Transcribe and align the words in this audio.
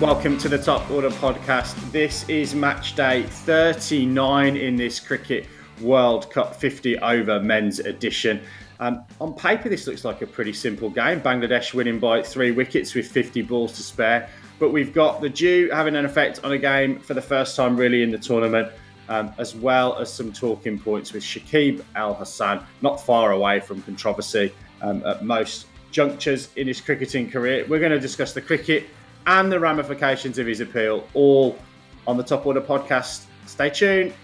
Welcome 0.00 0.38
to 0.38 0.48
the 0.48 0.58
Top 0.58 0.88
Order 0.92 1.10
podcast. 1.10 1.74
This 1.90 2.26
is 2.28 2.54
match 2.54 2.94
day 2.94 3.24
39 3.24 4.56
in 4.56 4.76
this 4.76 5.00
Cricket 5.00 5.48
World 5.80 6.30
Cup 6.30 6.54
50 6.54 7.00
over 7.00 7.40
men's 7.40 7.80
edition. 7.80 8.40
Um, 8.78 9.02
on 9.20 9.34
paper, 9.34 9.68
this 9.68 9.88
looks 9.88 10.04
like 10.04 10.22
a 10.22 10.26
pretty 10.28 10.52
simple 10.52 10.88
game. 10.88 11.20
Bangladesh 11.20 11.74
winning 11.74 11.98
by 11.98 12.22
three 12.22 12.52
wickets 12.52 12.94
with 12.94 13.08
50 13.08 13.42
balls 13.42 13.72
to 13.72 13.82
spare. 13.82 14.28
But 14.60 14.70
we've 14.70 14.94
got 14.94 15.20
the 15.20 15.28
dew 15.28 15.68
having 15.72 15.96
an 15.96 16.04
effect 16.04 16.44
on 16.44 16.52
a 16.52 16.58
game 16.58 17.00
for 17.00 17.14
the 17.14 17.22
first 17.22 17.56
time, 17.56 17.76
really, 17.76 18.04
in 18.04 18.12
the 18.12 18.18
tournament, 18.18 18.70
um, 19.08 19.34
as 19.38 19.56
well 19.56 19.98
as 19.98 20.12
some 20.12 20.32
talking 20.32 20.78
points 20.78 21.12
with 21.12 21.24
Shakib 21.24 21.82
Al 21.96 22.14
Hasan, 22.14 22.64
not 22.82 23.04
far 23.04 23.32
away 23.32 23.58
from 23.58 23.82
controversy 23.82 24.54
um, 24.80 25.04
at 25.04 25.24
most 25.24 25.66
junctures 25.90 26.50
in 26.54 26.68
his 26.68 26.80
cricketing 26.80 27.28
career. 27.28 27.66
We're 27.68 27.80
going 27.80 27.90
to 27.90 27.98
discuss 27.98 28.32
the 28.32 28.42
cricket 28.42 28.88
and 29.28 29.52
the 29.52 29.60
ramifications 29.60 30.38
of 30.38 30.46
his 30.46 30.60
appeal, 30.60 31.06
all 31.12 31.58
on 32.06 32.16
the 32.16 32.22
Top 32.22 32.46
Order 32.46 32.62
podcast. 32.62 33.26
Stay 33.44 33.68
tuned. 33.68 34.14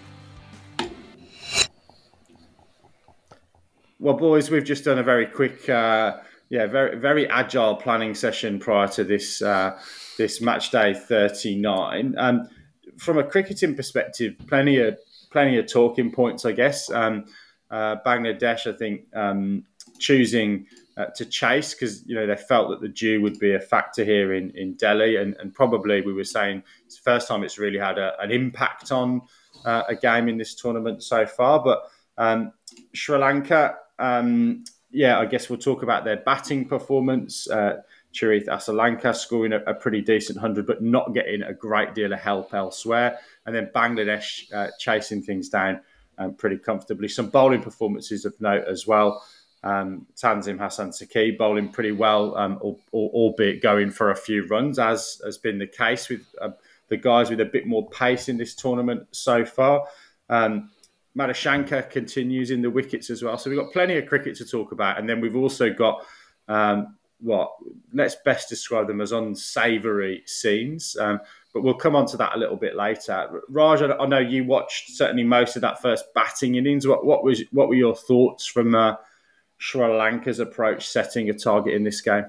Well, 3.99 4.15
boys, 4.15 4.49
we've 4.49 4.63
just 4.63 4.83
done 4.83 4.97
a 4.97 5.03
very 5.03 5.27
quick, 5.27 5.69
uh, 5.69 6.17
yeah, 6.49 6.65
very 6.65 6.97
very 6.97 7.29
agile 7.29 7.75
planning 7.75 8.15
session 8.15 8.59
prior 8.59 8.87
to 8.89 9.03
this 9.03 9.41
uh, 9.41 9.79
this 10.17 10.41
match 10.41 10.71
day 10.71 10.93
thirty 10.93 11.55
nine. 11.55 12.15
Um, 12.17 12.49
from 12.97 13.19
a 13.19 13.23
cricketing 13.23 13.75
perspective, 13.75 14.35
plenty 14.47 14.79
of 14.79 14.97
plenty 15.31 15.57
of 15.57 15.67
talking 15.67 16.11
points, 16.11 16.45
I 16.45 16.51
guess. 16.51 16.89
Um, 16.89 17.25
uh, 17.69 17.97
Bangladesh, 18.05 18.71
I 18.71 18.77
think, 18.77 19.01
um, 19.15 19.65
choosing 19.99 20.67
uh, 20.97 21.05
to 21.15 21.25
chase 21.25 21.73
because 21.73 22.05
you 22.05 22.15
know 22.15 22.25
they 22.25 22.35
felt 22.35 22.69
that 22.69 22.81
the 22.81 22.87
dew 22.87 23.21
would 23.21 23.37
be 23.39 23.53
a 23.53 23.59
factor 23.59 24.03
here 24.03 24.33
in 24.33 24.51
in 24.51 24.73
Delhi, 24.75 25.17
and, 25.17 25.35
and 25.39 25.53
probably 25.53 26.01
we 26.01 26.13
were 26.13 26.23
saying 26.23 26.63
it's 26.85 26.95
the 26.95 27.01
first 27.01 27.27
time 27.27 27.43
it's 27.43 27.57
really 27.57 27.79
had 27.79 27.97
a, 27.97 28.19
an 28.21 28.31
impact 28.31 28.91
on 28.91 29.21
uh, 29.65 29.83
a 29.89 29.95
game 29.95 30.29
in 30.29 30.37
this 30.37 30.55
tournament 30.55 31.03
so 31.03 31.25
far. 31.25 31.61
But 31.61 31.83
um, 32.17 32.53
Sri 32.93 33.17
Lanka, 33.17 33.75
um, 33.99 34.63
yeah, 34.91 35.19
I 35.19 35.25
guess 35.25 35.49
we'll 35.49 35.59
talk 35.59 35.83
about 35.83 36.05
their 36.05 36.17
batting 36.17 36.65
performance. 36.65 37.49
Uh, 37.49 37.81
Charith 38.13 38.47
Asalanka 38.47 39.13
scoring 39.13 39.51
a, 39.51 39.57
a, 39.67 39.73
pretty 39.73 39.99
decent 39.99 40.39
hundred, 40.39 40.65
but 40.65 40.81
not 40.81 41.13
getting 41.13 41.43
a 41.43 41.53
great 41.53 41.93
deal 41.93 42.13
of 42.13 42.19
help 42.19 42.53
elsewhere, 42.53 43.19
and 43.45 43.53
then 43.53 43.69
Bangladesh 43.75 44.53
uh, 44.53 44.69
chasing 44.79 45.21
things 45.21 45.49
down 45.49 45.81
um, 46.17 46.33
pretty 46.33 46.57
comfortably. 46.57 47.09
Some 47.09 47.29
bowling 47.29 47.61
performances 47.61 48.23
of 48.23 48.39
note 48.39 48.65
as 48.69 48.87
well. 48.87 49.21
Um, 49.65 50.05
Tanzim 50.15 50.59
Hassan 50.59 50.91
Saqib 50.91 51.39
bowling 51.39 51.69
pretty 51.69 51.91
well, 51.91 52.37
um, 52.37 52.59
albeit 52.93 53.63
going 53.63 53.89
for 53.89 54.11
a 54.11 54.15
few 54.15 54.45
runs, 54.45 54.77
as 54.77 55.19
has 55.25 55.39
been 55.39 55.57
the 55.57 55.67
case 55.67 56.07
with 56.07 56.21
uh, 56.39 56.51
the 56.89 56.97
guys 56.97 57.31
with 57.31 57.41
a 57.41 57.45
bit 57.45 57.65
more 57.65 57.89
pace 57.89 58.29
in 58.29 58.37
this 58.37 58.53
tournament 58.53 59.07
so 59.11 59.43
far. 59.43 59.83
Um, 60.29 60.69
Madushanka 61.17 61.89
continues 61.89 62.51
in 62.51 62.61
the 62.61 62.69
wickets 62.69 63.09
as 63.09 63.23
well. 63.23 63.37
So 63.37 63.49
we've 63.49 63.59
got 63.59 63.71
plenty 63.71 63.97
of 63.97 64.05
cricket 64.05 64.35
to 64.37 64.45
talk 64.45 64.71
about. 64.71 64.99
And 64.99 65.09
then 65.09 65.19
we've 65.21 65.35
also 65.35 65.73
got 65.73 66.05
um, 66.47 66.97
what, 67.19 67.51
let's 67.93 68.15
best 68.23 68.49
describe 68.49 68.87
them 68.87 69.01
as 69.01 69.13
unsavoury 69.13 70.23
scenes. 70.25 70.95
Um, 70.99 71.19
but 71.53 71.63
we'll 71.63 71.73
come 71.73 71.95
on 71.95 72.05
to 72.07 72.17
that 72.17 72.35
a 72.35 72.37
little 72.37 72.57
bit 72.57 72.75
later. 72.75 73.41
Raj, 73.49 73.81
I 73.81 74.05
know 74.05 74.19
you 74.19 74.43
watched 74.43 74.89
certainly 74.91 75.23
most 75.23 75.55
of 75.55 75.61
that 75.61 75.81
first 75.81 76.13
batting 76.13 76.55
innings. 76.55 76.85
What, 76.85 77.05
what 77.05 77.23
was 77.23 77.41
what 77.51 77.69
were 77.69 77.75
your 77.75 77.95
thoughts 77.95 78.45
from 78.45 78.75
uh, 78.75 78.95
Sri 79.57 79.81
Lanka's 79.81 80.39
approach 80.39 80.87
setting 80.87 81.29
a 81.29 81.33
target 81.33 81.73
in 81.73 81.83
this 81.83 82.01
game? 82.01 82.25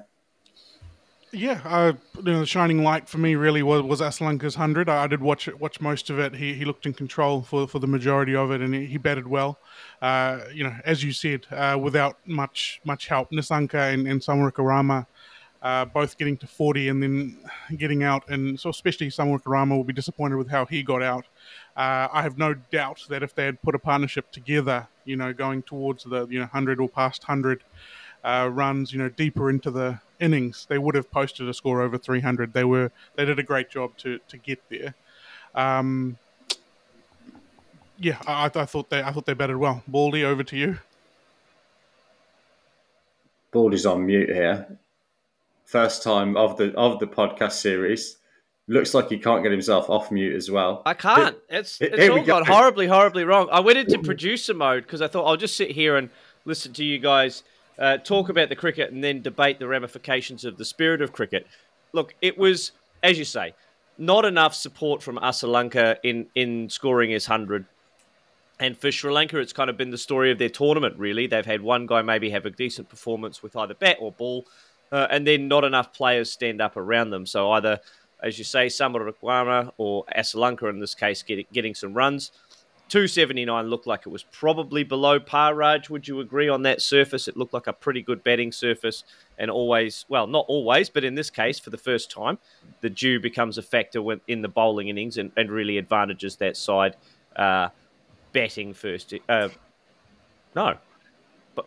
Yeah, 1.32 1.60
uh, 1.64 1.92
you 2.16 2.22
know, 2.22 2.40
the 2.40 2.46
shining 2.46 2.82
light 2.82 3.08
for 3.08 3.18
me 3.18 3.34
really 3.34 3.62
was, 3.62 3.82
was 3.82 4.00
Asalanka's 4.00 4.54
hundred. 4.54 4.88
I, 4.88 5.04
I, 5.04 5.06
did 5.06 5.20
watch 5.20 5.48
it, 5.48 5.60
watch 5.60 5.80
most 5.80 6.08
of 6.08 6.18
it. 6.18 6.34
He, 6.34 6.54
he 6.54 6.64
looked 6.64 6.86
in 6.86 6.94
control 6.94 7.42
for, 7.42 7.66
for 7.66 7.78
the 7.78 7.86
majority 7.86 8.34
of 8.34 8.50
it, 8.52 8.62
and 8.62 8.72
he, 8.72 8.86
he 8.86 8.96
batted 8.96 9.26
well. 9.26 9.58
Uh, 10.00 10.40
you 10.54 10.64
know, 10.64 10.74
as 10.84 11.02
you 11.02 11.12
said, 11.12 11.46
uh, 11.50 11.78
without 11.80 12.16
much 12.26 12.80
much 12.84 13.08
help, 13.08 13.30
Nissanka 13.32 13.92
and, 13.92 14.06
and 14.06 14.20
Samarawickrama 14.20 15.06
uh, 15.66 15.84
both 15.84 16.16
getting 16.16 16.36
to 16.36 16.46
40 16.46 16.88
and 16.90 17.02
then 17.02 17.36
getting 17.76 18.04
out. 18.04 18.28
And 18.28 18.58
so, 18.58 18.70
especially 18.70 19.08
Samarawickrama 19.08 19.76
will 19.76 19.84
be 19.84 19.92
disappointed 19.92 20.36
with 20.36 20.48
how 20.48 20.64
he 20.64 20.82
got 20.82 21.02
out. 21.02 21.26
Uh, 21.76 22.08
I 22.10 22.22
have 22.22 22.38
no 22.38 22.54
doubt 22.54 23.04
that 23.08 23.22
if 23.22 23.34
they 23.34 23.44
had 23.44 23.60
put 23.60 23.74
a 23.74 23.78
partnership 23.78 24.30
together, 24.32 24.88
you 25.04 25.16
know, 25.16 25.32
going 25.32 25.62
towards 25.62 26.04
the 26.04 26.26
you 26.26 26.38
know 26.38 26.46
100 26.46 26.80
or 26.80 26.88
past 26.88 27.22
100 27.24 27.62
uh, 28.24 28.48
runs, 28.52 28.92
you 28.92 28.98
know, 28.98 29.08
deeper 29.08 29.50
into 29.50 29.70
the 29.70 30.00
innings, 30.18 30.66
they 30.68 30.78
would 30.78 30.94
have 30.94 31.10
posted 31.10 31.48
a 31.48 31.54
score 31.54 31.82
over 31.82 31.98
300. 31.98 32.52
They 32.52 32.64
were 32.64 32.90
they 33.14 33.24
did 33.24 33.38
a 33.38 33.42
great 33.42 33.70
job 33.70 33.96
to 33.98 34.18
to 34.28 34.38
get 34.38 34.62
there. 34.70 34.94
Um, 35.54 36.18
yeah, 37.98 38.18
I, 38.26 38.46
I 38.46 38.64
thought 38.64 38.90
they 38.90 39.02
I 39.02 39.12
thought 39.12 39.26
they 39.26 39.34
batted 39.34 39.56
well. 39.56 39.82
Baldy, 39.86 40.24
over 40.24 40.42
to 40.44 40.56
you. 40.56 40.78
Baldy's 43.52 43.86
on 43.86 44.06
mute 44.06 44.28
here 44.28 44.78
first 45.66 46.02
time 46.02 46.36
of 46.36 46.56
the 46.56 46.72
of 46.74 46.98
the 47.00 47.06
podcast 47.06 47.52
series. 47.52 48.16
Looks 48.68 48.94
like 48.94 49.08
he 49.08 49.18
can't 49.18 49.44
get 49.44 49.52
himself 49.52 49.88
off 49.88 50.10
mute 50.10 50.34
as 50.34 50.50
well. 50.50 50.82
I 50.84 50.94
can't. 50.94 51.36
It's 51.48 51.80
it's 51.80 52.08
all 52.10 52.18
go. 52.18 52.24
gone 52.24 52.46
horribly, 52.46 52.88
horribly 52.88 53.24
wrong. 53.24 53.48
I 53.52 53.60
went 53.60 53.78
into 53.78 53.98
producer 54.00 54.54
mode 54.54 54.82
because 54.82 55.00
I 55.02 55.06
thought 55.06 55.24
I'll 55.24 55.36
just 55.36 55.56
sit 55.56 55.70
here 55.70 55.96
and 55.96 56.10
listen 56.44 56.72
to 56.72 56.84
you 56.84 56.98
guys 56.98 57.44
uh, 57.78 57.98
talk 57.98 58.28
about 58.28 58.48
the 58.48 58.56
cricket 58.56 58.90
and 58.90 59.04
then 59.04 59.22
debate 59.22 59.60
the 59.60 59.68
ramifications 59.68 60.44
of 60.44 60.58
the 60.58 60.64
spirit 60.64 61.00
of 61.00 61.12
cricket. 61.12 61.46
Look, 61.92 62.14
it 62.20 62.36
was 62.36 62.72
as 63.02 63.18
you 63.18 63.24
say, 63.24 63.54
not 63.98 64.24
enough 64.24 64.54
support 64.54 65.02
from 65.02 65.16
Asalanka 65.18 65.96
in 66.02 66.26
in 66.34 66.68
scoring 66.68 67.10
his 67.10 67.26
hundred. 67.26 67.66
And 68.58 68.76
for 68.76 68.90
Sri 68.90 69.12
Lanka, 69.12 69.38
it's 69.38 69.52
kind 69.52 69.68
of 69.68 69.76
been 69.76 69.90
the 69.90 69.98
story 69.98 70.32
of 70.32 70.38
their 70.38 70.48
tournament, 70.48 70.98
really. 70.98 71.26
They've 71.26 71.44
had 71.44 71.60
one 71.60 71.86
guy 71.86 72.00
maybe 72.00 72.30
have 72.30 72.46
a 72.46 72.50
decent 72.50 72.88
performance 72.88 73.42
with 73.42 73.54
either 73.54 73.74
bat 73.74 73.98
or 74.00 74.12
ball, 74.12 74.46
uh, 74.90 75.06
and 75.10 75.26
then 75.26 75.46
not 75.46 75.64
enough 75.64 75.92
players 75.92 76.32
stand 76.32 76.62
up 76.62 76.76
around 76.76 77.10
them. 77.10 77.26
So 77.26 77.50
either, 77.52 77.80
as 78.22 78.38
you 78.38 78.44
say, 78.44 78.66
Samarawickrama 78.66 79.72
or 79.78 80.04
Asalanka 80.16 80.68
in 80.70 80.80
this 80.80 80.94
case, 80.94 81.22
getting, 81.22 81.46
getting 81.52 81.74
some 81.74 81.94
runs. 81.94 82.32
279 82.88 83.68
looked 83.68 83.86
like 83.86 84.02
it 84.06 84.10
was 84.10 84.22
probably 84.22 84.84
below 84.84 85.18
par, 85.18 85.54
Raj. 85.54 85.90
Would 85.90 86.06
you 86.06 86.20
agree 86.20 86.48
on 86.48 86.62
that 86.62 86.80
surface? 86.80 87.26
It 87.26 87.36
looked 87.36 87.52
like 87.52 87.66
a 87.66 87.72
pretty 87.72 88.00
good 88.00 88.22
betting 88.22 88.52
surface, 88.52 89.02
and 89.38 89.50
always, 89.50 90.04
well, 90.08 90.28
not 90.28 90.44
always, 90.46 90.88
but 90.88 91.02
in 91.02 91.16
this 91.16 91.28
case, 91.28 91.58
for 91.58 91.70
the 91.70 91.78
first 91.78 92.12
time, 92.12 92.38
the 92.82 92.90
dew 92.90 93.18
becomes 93.18 93.58
a 93.58 93.62
factor 93.62 94.00
in 94.28 94.40
the 94.40 94.48
bowling 94.48 94.86
innings 94.88 95.18
and, 95.18 95.32
and 95.36 95.50
really 95.50 95.78
advantages 95.78 96.36
that 96.36 96.56
side 96.56 96.94
uh, 97.34 97.70
betting 98.32 98.72
first. 98.72 99.12
Uh, 99.28 99.48
no, 100.54 100.76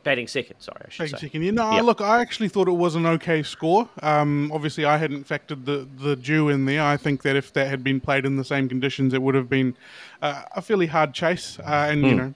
batting 0.04 0.28
second. 0.28 0.56
Sorry, 0.60 0.82
I 0.86 0.90
should 0.90 1.04
batting 1.04 1.18
say. 1.18 1.28
second. 1.28 1.44
Yeah, 1.44 1.52
no, 1.52 1.72
yep. 1.72 1.84
look, 1.84 2.02
I 2.02 2.22
actually 2.22 2.50
thought 2.50 2.68
it 2.68 2.74
was 2.74 2.96
an 2.96 3.06
okay 3.06 3.44
score. 3.44 3.90
Um, 4.02 4.52
obviously, 4.54 4.86
I 4.86 4.98
hadn't 4.98 5.28
factored 5.28 5.66
the 5.66 5.88
the 5.98 6.16
dew 6.16 6.50
in 6.50 6.66
there. 6.66 6.84
I 6.84 6.98
think 6.98 7.24
that 7.24 7.36
if 7.36 7.54
that 7.54 7.68
had 7.68 7.84
been 7.84 8.00
played 8.00 8.26
in 8.26 8.38
the 8.38 8.46
same 8.46 8.70
conditions, 8.70 9.14
it 9.14 9.22
would 9.22 9.36
have 9.36 9.50
been 9.50 9.76
uh, 10.22 10.44
a 10.56 10.62
fairly 10.62 10.88
hard 10.88 11.14
chase. 11.14 11.60
Uh, 11.60 11.88
and 11.90 12.04
mm. 12.04 12.06
you 12.06 12.12
hmm. 12.12 12.18
know, 12.18 12.34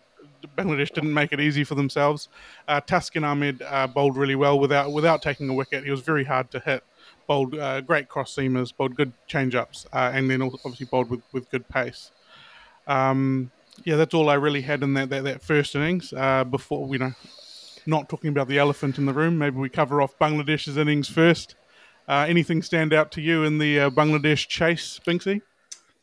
Bangladesh 0.58 0.94
didn't 0.94 1.14
make 1.14 1.32
it 1.34 1.40
easy 1.40 1.64
for 1.64 1.76
themselves. 1.76 2.30
Uh, 2.68 2.82
Taskin 2.82 3.24
Ahmed 3.24 3.62
uh, 3.62 3.88
bowled 3.88 4.18
really 4.18 4.36
well 4.36 4.60
without 4.60 4.92
without 4.92 5.22
taking 5.22 5.50
a 5.50 5.54
wicket. 5.54 5.84
He 5.84 5.92
was 5.92 6.02
very 6.02 6.24
hard 6.24 6.52
to 6.52 6.60
hit. 6.60 6.84
Bowled 7.28 7.56
uh, 7.56 7.82
great 7.82 8.10
cross 8.10 8.36
seamers, 8.36 8.76
bowled 8.76 8.96
good 8.96 9.14
change 9.28 9.56
ups, 9.56 9.86
uh, 9.94 10.12
and 10.14 10.30
then 10.30 10.42
obviously 10.42 10.86
bowled 10.86 11.10
with, 11.10 11.22
with 11.32 11.50
good 11.50 11.68
pace. 11.70 12.12
Um, 12.86 13.52
yeah, 13.86 13.96
that's 13.96 14.14
all 14.14 14.30
I 14.30 14.36
really 14.36 14.62
had 14.62 14.84
in 14.84 14.94
that 14.96 15.10
that, 15.10 15.24
that 15.24 15.42
first 15.42 15.76
innings. 15.76 16.14
Uh, 16.14 16.44
before 16.44 16.88
you 16.92 17.00
know, 17.00 17.14
not 17.88 18.10
talking 18.10 18.30
about 18.30 18.48
the 18.48 18.60
elephant 18.60 18.98
in 18.98 19.06
the 19.06 19.14
room. 19.14 19.38
Maybe 19.38 19.58
we 19.58 19.70
cover 19.70 20.02
off 20.02 20.18
Bangladesh's 20.20 20.78
innings 20.78 21.10
first. 21.10 21.56
Uh, 22.08 22.26
anything 22.28 22.62
stand 22.62 22.94
out 22.94 23.12
to 23.14 23.22
you 23.22 23.44
in 23.44 23.60
the 23.60 23.80
uh, 23.80 23.90
Bangladesh 23.90 24.48
chase, 24.48 25.00
Binksy? 25.06 25.42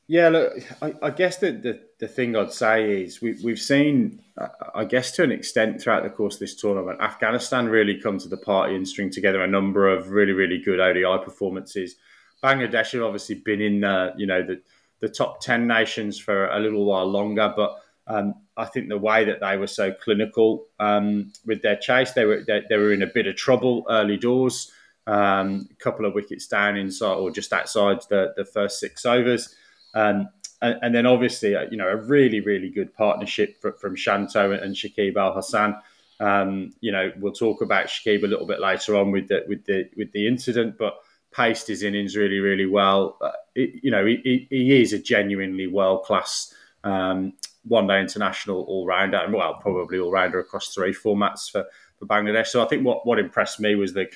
Yeah, 0.07 0.29
look, 0.31 0.55
I, 0.83 0.95
I 1.03 1.11
guess 1.11 1.37
the, 1.37 1.53
the, 1.53 1.81
the, 2.01 2.09
thing 2.09 2.35
I'd 2.35 2.53
say 2.53 3.03
is 3.03 3.21
we, 3.21 3.39
we've 3.45 3.61
seen, 3.61 4.21
uh, 4.37 4.49
I 4.75 4.85
guess 4.85 5.13
to 5.13 5.23
an 5.23 5.31
extent 5.31 5.81
throughout 5.81 6.03
the 6.03 6.11
course 6.11 6.35
of 6.35 6.41
this 6.41 6.57
tournament, 6.57 7.01
Afghanistan 7.01 7.69
really 7.69 8.01
come 8.01 8.19
to 8.19 8.29
the 8.29 8.37
party 8.37 8.75
and 8.75 8.89
string 8.89 9.11
together 9.11 9.41
a 9.41 9.47
number 9.47 9.89
of 9.89 10.11
really, 10.11 10.33
really 10.33 10.59
good 10.59 10.81
ODI 10.81 11.25
performances. 11.25 11.95
Bangladesh 12.43 12.93
have 12.93 13.03
obviously 13.03 13.37
been 13.37 13.61
in, 13.61 13.85
uh, 13.85 14.13
you 14.17 14.27
know, 14.27 14.43
the, 14.43 14.61
the 14.99 15.09
top 15.09 15.41
10 15.43 15.69
nations 15.69 16.19
for 16.19 16.49
a 16.49 16.59
little 16.59 16.85
while 16.85 17.07
longer, 17.07 17.53
but 17.55 17.81
um, 18.11 18.35
I 18.57 18.65
think 18.65 18.89
the 18.89 18.99
way 18.99 19.25
that 19.25 19.41
they 19.41 19.57
were 19.57 19.69
so 19.69 19.93
clinical 19.93 20.67
um, 20.81 21.33
with 21.47 21.63
their 21.63 21.77
chase, 21.77 22.11
they 22.13 22.25
were 22.25 22.43
they, 22.45 22.63
they, 22.69 22.77
were 22.77 22.93
in 22.93 23.03
a 23.03 23.07
bit 23.07 23.29
of 23.29 23.37
trouble 23.37 23.87
early 23.89 24.17
doors. 24.17 24.73
Um, 25.07 25.69
a 25.71 25.75
couple 25.77 26.05
of 26.05 26.15
wickets 26.15 26.47
down 26.47 26.77
inside 26.77 27.15
or 27.15 27.31
just 27.31 27.53
outside 27.53 28.01
the, 28.11 28.35
the 28.37 28.45
first 28.45 28.81
six 28.81 29.07
overs. 29.07 29.55
Um, 29.95 30.29
and, 30.61 30.79
and, 30.83 30.95
then 30.95 31.07
obviously, 31.07 31.57
uh, 31.57 31.67
you 31.71 31.77
know, 31.77 31.89
a 31.89 31.97
really, 31.97 32.41
really 32.41 32.69
good 32.69 32.95
partnership 32.95 33.61
for, 33.61 33.73
from 33.73 33.97
Shanto 33.97 34.53
and 34.53 34.75
Shakib 34.75 35.17
Al 35.17 35.35
Hasan. 35.35 35.77
Um, 36.21 36.73
you 36.81 36.93
know, 36.93 37.13
we'll 37.19 37.33
talk 37.33 37.63
about 37.63 37.87
Shakib 37.87 38.25
a 38.25 38.27
little 38.27 38.47
bit 38.47 38.61
later 38.61 38.97
on 38.97 39.11
with 39.11 39.29
the 39.29 39.45
with 39.49 39.65
the 39.67 39.89
with 39.97 40.13
the 40.13 40.27
incident, 40.27 40.77
but 40.79 40.99
paced 41.33 41.69
his 41.69 41.83
innings 41.83 42.17
really, 42.17 42.41
really 42.41 42.67
well. 42.67 43.19
Uh, 43.21 43.31
it, 43.55 43.83
you 43.83 43.91
know, 43.91 44.05
he, 44.05 44.47
he, 44.51 44.83
is 44.83 44.93
a 44.93 44.99
genuinely 44.99 45.67
world 45.67 46.05
class 46.05 46.53
um, 46.85 47.33
one 47.65 47.87
day 47.87 48.01
international 48.01 48.63
all 48.63 48.87
rounder, 48.87 49.19
and 49.19 49.33
well, 49.33 49.55
probably 49.55 49.99
all 49.99 50.11
rounder 50.11 50.39
across 50.39 50.75
three 50.75 50.95
formats 50.95 51.51
for, 51.51 51.65
for 51.99 52.07
Bangladesh. 52.07 52.49
So 52.49 52.63
I 52.63 52.67
think 52.67 52.85
what, 52.85 53.07
what 53.07 53.19
impressed 53.19 53.61
me 53.61 53.75
was 53.75 53.93
the 53.93 54.09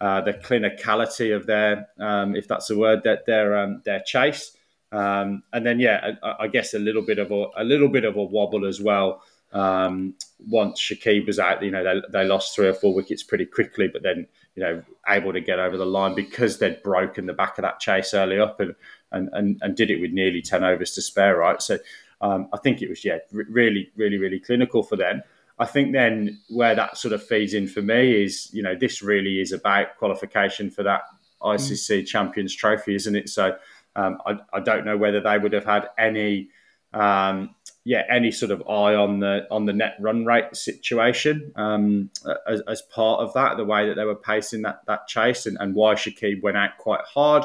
uh, 0.00 0.20
the 0.20 0.34
clinicality 0.34 1.34
of 1.34 1.46
their, 1.46 1.88
um, 1.98 2.36
if 2.36 2.46
that's 2.46 2.68
a 2.68 2.76
word, 2.76 3.02
that 3.04 3.24
their 3.24 3.56
um, 3.56 3.80
their 3.84 4.00
chase, 4.00 4.54
um, 4.92 5.42
and 5.52 5.64
then 5.64 5.80
yeah, 5.80 6.12
I, 6.22 6.34
I, 6.40 6.48
guess 6.48 6.74
a 6.74 6.78
little 6.78 7.02
bit 7.02 7.18
of 7.18 7.30
a, 7.30 7.46
a 7.56 7.64
little 7.64 7.88
bit 7.88 8.04
of 8.04 8.16
a 8.16 8.22
wobble 8.22 8.66
as 8.66 8.80
well. 8.80 9.22
Um, 9.52 10.14
once 10.48 10.80
Shakib 10.80 11.26
was 11.26 11.38
out, 11.38 11.62
you 11.62 11.70
know 11.70 11.82
they, 11.82 12.02
they 12.10 12.24
lost 12.26 12.54
three 12.54 12.68
or 12.68 12.74
four 12.74 12.94
wickets 12.94 13.22
pretty 13.22 13.46
quickly, 13.46 13.88
but 13.88 14.02
then 14.02 14.26
you 14.54 14.62
know 14.62 14.82
able 15.08 15.32
to 15.32 15.40
get 15.40 15.58
over 15.58 15.76
the 15.76 15.86
line 15.86 16.14
because 16.14 16.58
they'd 16.58 16.82
broken 16.82 17.24
the 17.24 17.32
back 17.32 17.56
of 17.56 17.62
that 17.62 17.80
chase 17.80 18.12
early 18.12 18.38
up 18.38 18.60
and 18.60 18.74
and, 19.12 19.30
and, 19.32 19.58
and 19.62 19.76
did 19.76 19.90
it 19.90 20.00
with 20.00 20.12
nearly 20.12 20.42
ten 20.42 20.62
overs 20.62 20.92
to 20.92 21.02
spare, 21.02 21.38
right? 21.38 21.62
So 21.62 21.78
um, 22.20 22.48
I 22.52 22.58
think 22.58 22.82
it 22.82 22.88
was 22.88 23.04
yeah 23.04 23.18
really 23.30 23.90
really 23.96 24.18
really 24.18 24.40
clinical 24.40 24.82
for 24.82 24.96
them. 24.96 25.22
I 25.58 25.64
think 25.64 25.92
then 25.92 26.38
where 26.48 26.74
that 26.74 26.98
sort 26.98 27.14
of 27.14 27.26
feeds 27.26 27.54
in 27.54 27.66
for 27.66 27.80
me 27.80 28.24
is, 28.24 28.50
you 28.52 28.62
know, 28.62 28.74
this 28.74 29.02
really 29.02 29.40
is 29.40 29.52
about 29.52 29.96
qualification 29.96 30.70
for 30.70 30.82
that 30.82 31.02
ICC 31.42 32.02
mm. 32.02 32.06
Champions 32.06 32.54
Trophy, 32.54 32.94
isn't 32.94 33.16
it? 33.16 33.28
So 33.28 33.56
um, 33.94 34.18
I, 34.26 34.38
I, 34.52 34.60
don't 34.60 34.84
know 34.84 34.98
whether 34.98 35.20
they 35.20 35.38
would 35.38 35.54
have 35.54 35.64
had 35.64 35.88
any, 35.98 36.50
um, 36.92 37.54
yeah, 37.84 38.02
any 38.10 38.30
sort 38.30 38.52
of 38.52 38.60
eye 38.68 38.94
on 38.94 39.20
the 39.20 39.46
on 39.50 39.64
the 39.64 39.72
net 39.72 39.96
run 39.98 40.26
rate 40.26 40.54
situation 40.54 41.52
um, 41.56 42.10
as, 42.46 42.60
as, 42.68 42.82
part 42.82 43.20
of 43.20 43.32
that, 43.32 43.56
the 43.56 43.64
way 43.64 43.88
that 43.88 43.94
they 43.94 44.04
were 44.04 44.16
pacing 44.16 44.62
that 44.62 44.80
that 44.86 45.06
chase, 45.06 45.46
and, 45.46 45.56
and 45.60 45.74
why 45.74 45.94
Shakib 45.94 46.42
went 46.42 46.56
out 46.58 46.76
quite 46.78 47.04
hard. 47.04 47.44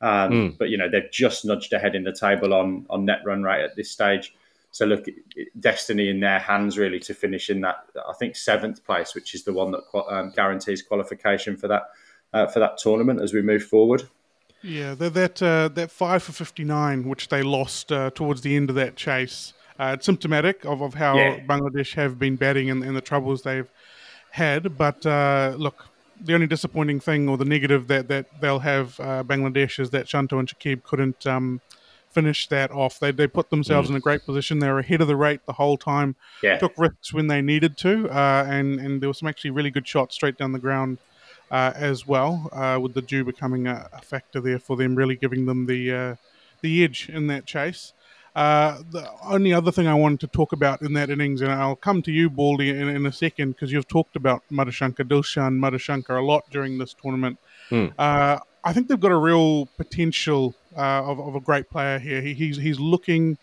Um, 0.00 0.30
mm. 0.30 0.58
But 0.58 0.68
you 0.68 0.78
know, 0.78 0.88
they've 0.88 1.10
just 1.10 1.44
nudged 1.44 1.72
ahead 1.72 1.94
in 1.94 2.04
the 2.04 2.12
table 2.12 2.54
on 2.54 2.86
on 2.90 3.04
net 3.04 3.20
run 3.24 3.42
rate 3.42 3.64
at 3.64 3.76
this 3.76 3.90
stage. 3.90 4.34
So 4.70 4.84
look, 4.84 5.06
destiny 5.58 6.08
in 6.08 6.20
their 6.20 6.38
hands 6.38 6.78
really 6.78 7.00
to 7.00 7.14
finish 7.14 7.50
in 7.50 7.62
that 7.62 7.86
I 8.08 8.12
think 8.12 8.36
seventh 8.36 8.84
place, 8.84 9.14
which 9.14 9.34
is 9.34 9.44
the 9.44 9.52
one 9.52 9.72
that 9.72 9.82
um, 10.08 10.32
guarantees 10.36 10.82
qualification 10.82 11.56
for 11.56 11.68
that 11.68 11.90
uh, 12.32 12.46
for 12.46 12.60
that 12.60 12.78
tournament 12.78 13.20
as 13.20 13.32
we 13.32 13.42
move 13.42 13.64
forward. 13.64 14.08
Yeah, 14.62 14.94
that 14.94 15.40
uh, 15.42 15.68
that 15.68 15.90
five 15.90 16.22
for 16.22 16.32
fifty 16.32 16.64
nine, 16.64 17.08
which 17.08 17.28
they 17.28 17.42
lost 17.42 17.92
uh, 17.92 18.10
towards 18.10 18.42
the 18.42 18.56
end 18.56 18.70
of 18.70 18.76
that 18.76 18.96
chase, 18.96 19.52
uh, 19.78 19.92
it's 19.96 20.06
symptomatic 20.06 20.64
of, 20.64 20.82
of 20.82 20.94
how 20.94 21.16
yeah. 21.16 21.38
Bangladesh 21.40 21.94
have 21.94 22.18
been 22.18 22.36
batting 22.36 22.68
and, 22.68 22.82
and, 22.82 22.96
the 22.96 23.00
troubles 23.00 23.42
they've 23.42 23.70
had. 24.32 24.76
But 24.76 25.06
uh, 25.06 25.54
look, 25.56 25.86
the 26.20 26.34
only 26.34 26.46
disappointing 26.46 27.00
thing 27.00 27.28
or 27.28 27.36
the 27.36 27.44
negative 27.44 27.86
that, 27.88 28.08
that 28.08 28.40
they'll 28.40 28.58
have 28.60 28.98
uh, 29.00 29.22
Bangladesh 29.24 29.78
is 29.78 29.90
that 29.90 30.08
Shanto 30.08 30.38
and 30.38 30.48
Shakib 30.48 30.82
couldn't 30.82 31.26
um, 31.26 31.60
finish 32.10 32.46
that 32.48 32.70
off. 32.70 32.98
They, 32.98 33.10
they 33.10 33.26
put 33.26 33.50
themselves 33.50 33.88
mm. 33.88 33.92
in 33.92 33.96
a 33.96 34.00
great 34.00 34.24
position. 34.24 34.58
They 34.58 34.68
were 34.68 34.80
ahead 34.80 35.00
of 35.00 35.08
the 35.08 35.16
rate 35.16 35.40
the 35.46 35.52
whole 35.52 35.76
time. 35.76 36.16
Yeah. 36.42 36.58
Took 36.58 36.76
risks 36.76 37.12
when 37.12 37.28
they 37.28 37.42
needed 37.42 37.76
to, 37.78 38.08
uh, 38.10 38.44
and 38.48 38.80
and 38.80 39.00
there 39.00 39.08
were 39.08 39.14
some 39.14 39.28
actually 39.28 39.50
really 39.50 39.70
good 39.70 39.86
shots 39.86 40.14
straight 40.14 40.36
down 40.36 40.52
the 40.52 40.58
ground 40.58 40.98
uh, 41.50 41.72
as 41.74 42.06
well. 42.06 42.48
Uh, 42.52 42.78
with 42.80 42.94
the 42.94 43.02
dew 43.02 43.24
becoming 43.24 43.66
a, 43.66 43.88
a, 43.92 44.00
factor 44.00 44.40
there 44.40 44.58
for 44.58 44.76
them, 44.76 44.94
really 44.94 45.16
giving 45.16 45.46
them 45.46 45.66
the 45.66 45.92
uh, 45.92 46.14
the 46.60 46.84
edge 46.84 47.08
in 47.08 47.26
that 47.28 47.46
chase. 47.46 47.92
Uh, 48.38 48.82
the 48.92 49.10
only 49.24 49.52
other 49.52 49.72
thing 49.72 49.88
I 49.88 49.94
wanted 49.94 50.20
to 50.20 50.28
talk 50.28 50.52
about 50.52 50.80
in 50.80 50.92
that 50.92 51.10
innings, 51.10 51.40
and 51.40 51.50
I'll 51.50 51.74
come 51.74 52.02
to 52.02 52.12
you, 52.12 52.30
Baldy, 52.30 52.70
in, 52.70 52.88
in 52.88 53.04
a 53.04 53.10
second, 53.10 53.50
because 53.50 53.72
you've 53.72 53.88
talked 53.88 54.14
about 54.14 54.44
Madushanka, 54.48 54.98
Dilshan 54.98 55.58
Madushanka 55.58 56.10
a 56.10 56.22
lot 56.22 56.44
during 56.48 56.78
this 56.78 56.94
tournament. 56.94 57.36
Mm. 57.70 57.92
Uh, 57.98 58.38
I 58.62 58.72
think 58.72 58.86
they've 58.86 59.00
got 59.00 59.10
a 59.10 59.16
real 59.16 59.66
potential 59.76 60.54
uh, 60.76 61.02
of, 61.02 61.18
of, 61.18 61.34
a 61.34 61.40
great 61.40 61.68
player 61.68 61.98
here. 61.98 62.20
He, 62.20 62.32
he's 62.32 62.56
he's 62.58 62.78
looking. 62.78 63.38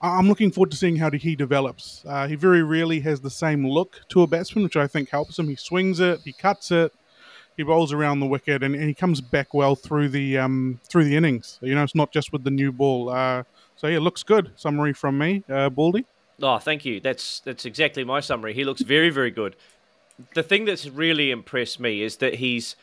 I'm 0.00 0.28
looking 0.28 0.50
forward 0.50 0.72
to 0.72 0.76
seeing 0.76 0.96
how 0.96 1.12
he 1.12 1.36
develops. 1.36 2.02
Uh, 2.04 2.26
he 2.26 2.34
very 2.34 2.64
rarely 2.64 2.98
has 2.98 3.20
the 3.20 3.30
same 3.30 3.64
look 3.64 4.00
to 4.08 4.22
a 4.22 4.26
batsman, 4.26 4.64
which 4.64 4.76
I 4.76 4.88
think 4.88 5.10
helps 5.10 5.38
him. 5.38 5.46
He 5.46 5.54
swings 5.54 6.00
it, 6.00 6.18
he 6.24 6.32
cuts 6.32 6.72
it, 6.72 6.92
he 7.56 7.62
rolls 7.62 7.92
around 7.92 8.18
the 8.18 8.26
wicket, 8.26 8.64
and, 8.64 8.74
and 8.74 8.88
he 8.88 8.94
comes 8.94 9.20
back 9.20 9.54
well 9.54 9.76
through 9.76 10.08
the 10.08 10.38
um, 10.38 10.80
through 10.88 11.04
the 11.04 11.14
innings. 11.14 11.60
You 11.62 11.76
know, 11.76 11.84
it's 11.84 11.94
not 11.94 12.10
just 12.10 12.32
with 12.32 12.42
the 12.42 12.50
new 12.50 12.72
ball. 12.72 13.10
Uh, 13.10 13.44
so 13.82 13.88
yeah, 13.88 13.98
looks 13.98 14.22
good. 14.22 14.52
Summary 14.54 14.92
from 14.92 15.18
me, 15.18 15.42
uh, 15.48 15.68
Baldy. 15.68 16.06
Oh, 16.40 16.58
thank 16.58 16.84
you. 16.84 17.00
That's 17.00 17.40
that's 17.40 17.66
exactly 17.66 18.04
my 18.04 18.20
summary. 18.20 18.54
He 18.54 18.62
looks 18.62 18.80
very 18.80 19.10
very 19.10 19.32
good. 19.32 19.56
The 20.34 20.44
thing 20.44 20.66
that's 20.66 20.86
really 20.86 21.32
impressed 21.32 21.80
me 21.80 22.02
is 22.02 22.18
that 22.18 22.36
he's 22.36 22.76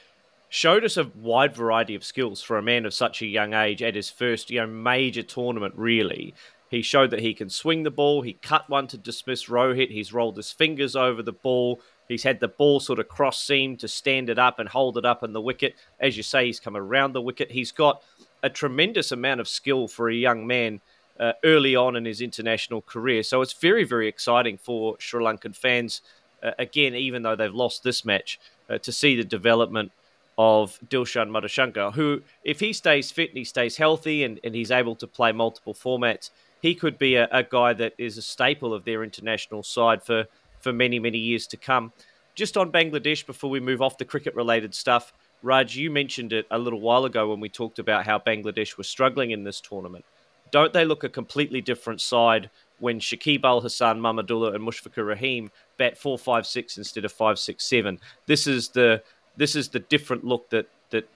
showed 0.50 0.84
us 0.84 0.98
a 0.98 1.10
wide 1.16 1.56
variety 1.56 1.96
of 1.96 2.04
skills 2.04 2.42
for 2.42 2.58
a 2.58 2.62
man 2.62 2.86
of 2.86 2.94
such 2.94 3.22
a 3.22 3.26
young 3.26 3.54
age 3.54 3.82
at 3.82 3.96
his 3.96 4.10
first 4.10 4.50
you 4.50 4.60
know 4.60 4.68
major 4.68 5.22
tournament 5.22 5.76
really 5.78 6.34
he 6.72 6.82
showed 6.82 7.12
that 7.12 7.20
he 7.20 7.36
can 7.36 7.52
swing 7.52 7.84
the 7.84 7.92
ball 7.92 8.24
he 8.24 8.34
cut 8.34 8.68
one 8.68 8.88
to 8.88 8.98
dismiss 8.98 9.46
rohit 9.46 9.92
he's 9.92 10.12
rolled 10.12 10.36
his 10.36 10.52
fingers 10.52 10.96
over 10.96 11.22
the 11.22 11.32
ball 11.32 11.80
he's 12.08 12.24
had 12.24 12.40
the 12.40 12.48
ball 12.48 12.80
sort 12.80 12.98
of 12.98 13.08
cross 13.08 13.40
seam 13.40 13.78
to 13.78 13.88
stand 13.88 14.28
it 14.28 14.40
up 14.40 14.58
and 14.58 14.70
hold 14.70 14.98
it 14.98 15.06
up 15.06 15.24
in 15.24 15.34
the 15.34 15.42
wicket 15.42 15.76
as 16.00 16.18
you 16.18 16.24
say 16.24 16.48
he's 16.48 16.60
come 16.60 16.76
around 16.76 17.14
the 17.14 17.22
wicket 17.22 17.52
he's 17.52 17.72
got 17.72 18.02
a 18.42 18.50
tremendous 18.50 19.12
amount 19.12 19.40
of 19.40 19.48
skill 19.48 19.88
for 19.88 20.10
a 20.10 20.16
young 20.16 20.48
man 20.48 20.82
uh, 21.20 21.34
early 21.44 21.76
on 21.76 21.96
in 21.96 22.06
his 22.06 22.22
international 22.22 22.82
career 22.82 23.24
so 23.24 23.42
it's 23.42 23.54
very 23.54 23.84
very 23.84 24.08
exciting 24.08 24.58
for 24.58 24.96
sri 25.00 25.24
lankan 25.24 25.56
fans 25.56 26.02
uh, 26.44 26.52
again 26.58 26.96
even 26.96 27.22
though 27.24 27.36
they've 27.36 27.54
lost 27.54 27.84
this 27.84 28.06
match 28.06 28.40
uh, 28.70 28.78
to 28.78 28.92
see 28.92 29.16
the 29.16 29.24
development 29.24 29.92
of 30.40 30.80
Dilshan 30.88 31.30
Madushanka, 31.30 31.94
who, 31.94 32.22
if 32.46 32.62
he 32.62 32.72
stays 32.72 33.12
fit 33.12 33.28
and 33.30 33.38
he 33.38 33.44
stays 33.44 33.76
healthy 33.76 34.24
and, 34.24 34.40
and 34.42 34.56
he's 34.56 34.72
able 34.72 34.96
to 34.96 35.06
play 35.06 35.34
multiple 35.34 35.74
formats, 35.74 36.30
he 36.62 36.74
could 36.74 36.98
be 36.98 37.16
a, 37.16 37.28
a, 37.30 37.44
guy 37.44 37.74
that 37.74 37.94
is 37.98 38.18
a 38.18 38.22
staple 38.22 38.74
of 38.74 38.86
their 38.86 39.04
international 39.04 39.64
side 39.64 40.02
for, 40.02 40.28
for 40.62 40.72
many, 40.72 40.98
many 40.98 41.18
years 41.18 41.46
to 41.48 41.58
come. 41.58 41.92
Just 42.36 42.56
on 42.56 42.72
Bangladesh, 42.72 43.26
before 43.26 43.50
we 43.50 43.60
move 43.60 43.82
off 43.82 43.98
the 43.98 44.06
cricket 44.06 44.34
related 44.34 44.74
stuff, 44.74 45.12
Raj, 45.44 45.76
you 45.76 45.92
mentioned 45.92 46.32
it 46.32 46.46
a 46.52 46.58
little 46.58 46.80
while 46.80 47.04
ago 47.04 47.30
when 47.30 47.42
we 47.42 47.50
talked 47.50 47.78
about 47.78 48.06
how 48.06 48.18
Bangladesh 48.18 48.78
was 48.78 48.88
struggling 48.88 49.32
in 49.32 49.44
this 49.44 49.60
tournament. 49.60 50.06
Don't 50.52 50.74
they 50.74 50.86
look 50.86 51.04
a 51.04 51.10
completely 51.10 51.62
different 51.62 52.02
side 52.02 52.50
when 52.80 53.00
Shakib 53.00 53.44
Al 53.44 53.62
Hasan, 53.62 54.00
Mahmudullah, 54.00 54.56
and 54.56 54.64
Mushfiqur 54.64 55.06
Rahim 55.06 55.52
bat 55.78 55.98
four 55.98 56.18
five 56.18 56.46
six 56.46 56.78
instead 56.78 57.06
of 57.06 57.12
five 57.12 57.40
six 57.40 57.66
seven? 57.66 58.00
This 58.26 58.48
is 58.48 58.70
the 58.70 59.04
this 59.38 59.56
is 59.56 59.70
the 59.70 59.80
different 59.80 60.24
look 60.24 60.50
that 60.50 60.68
that 60.90 61.08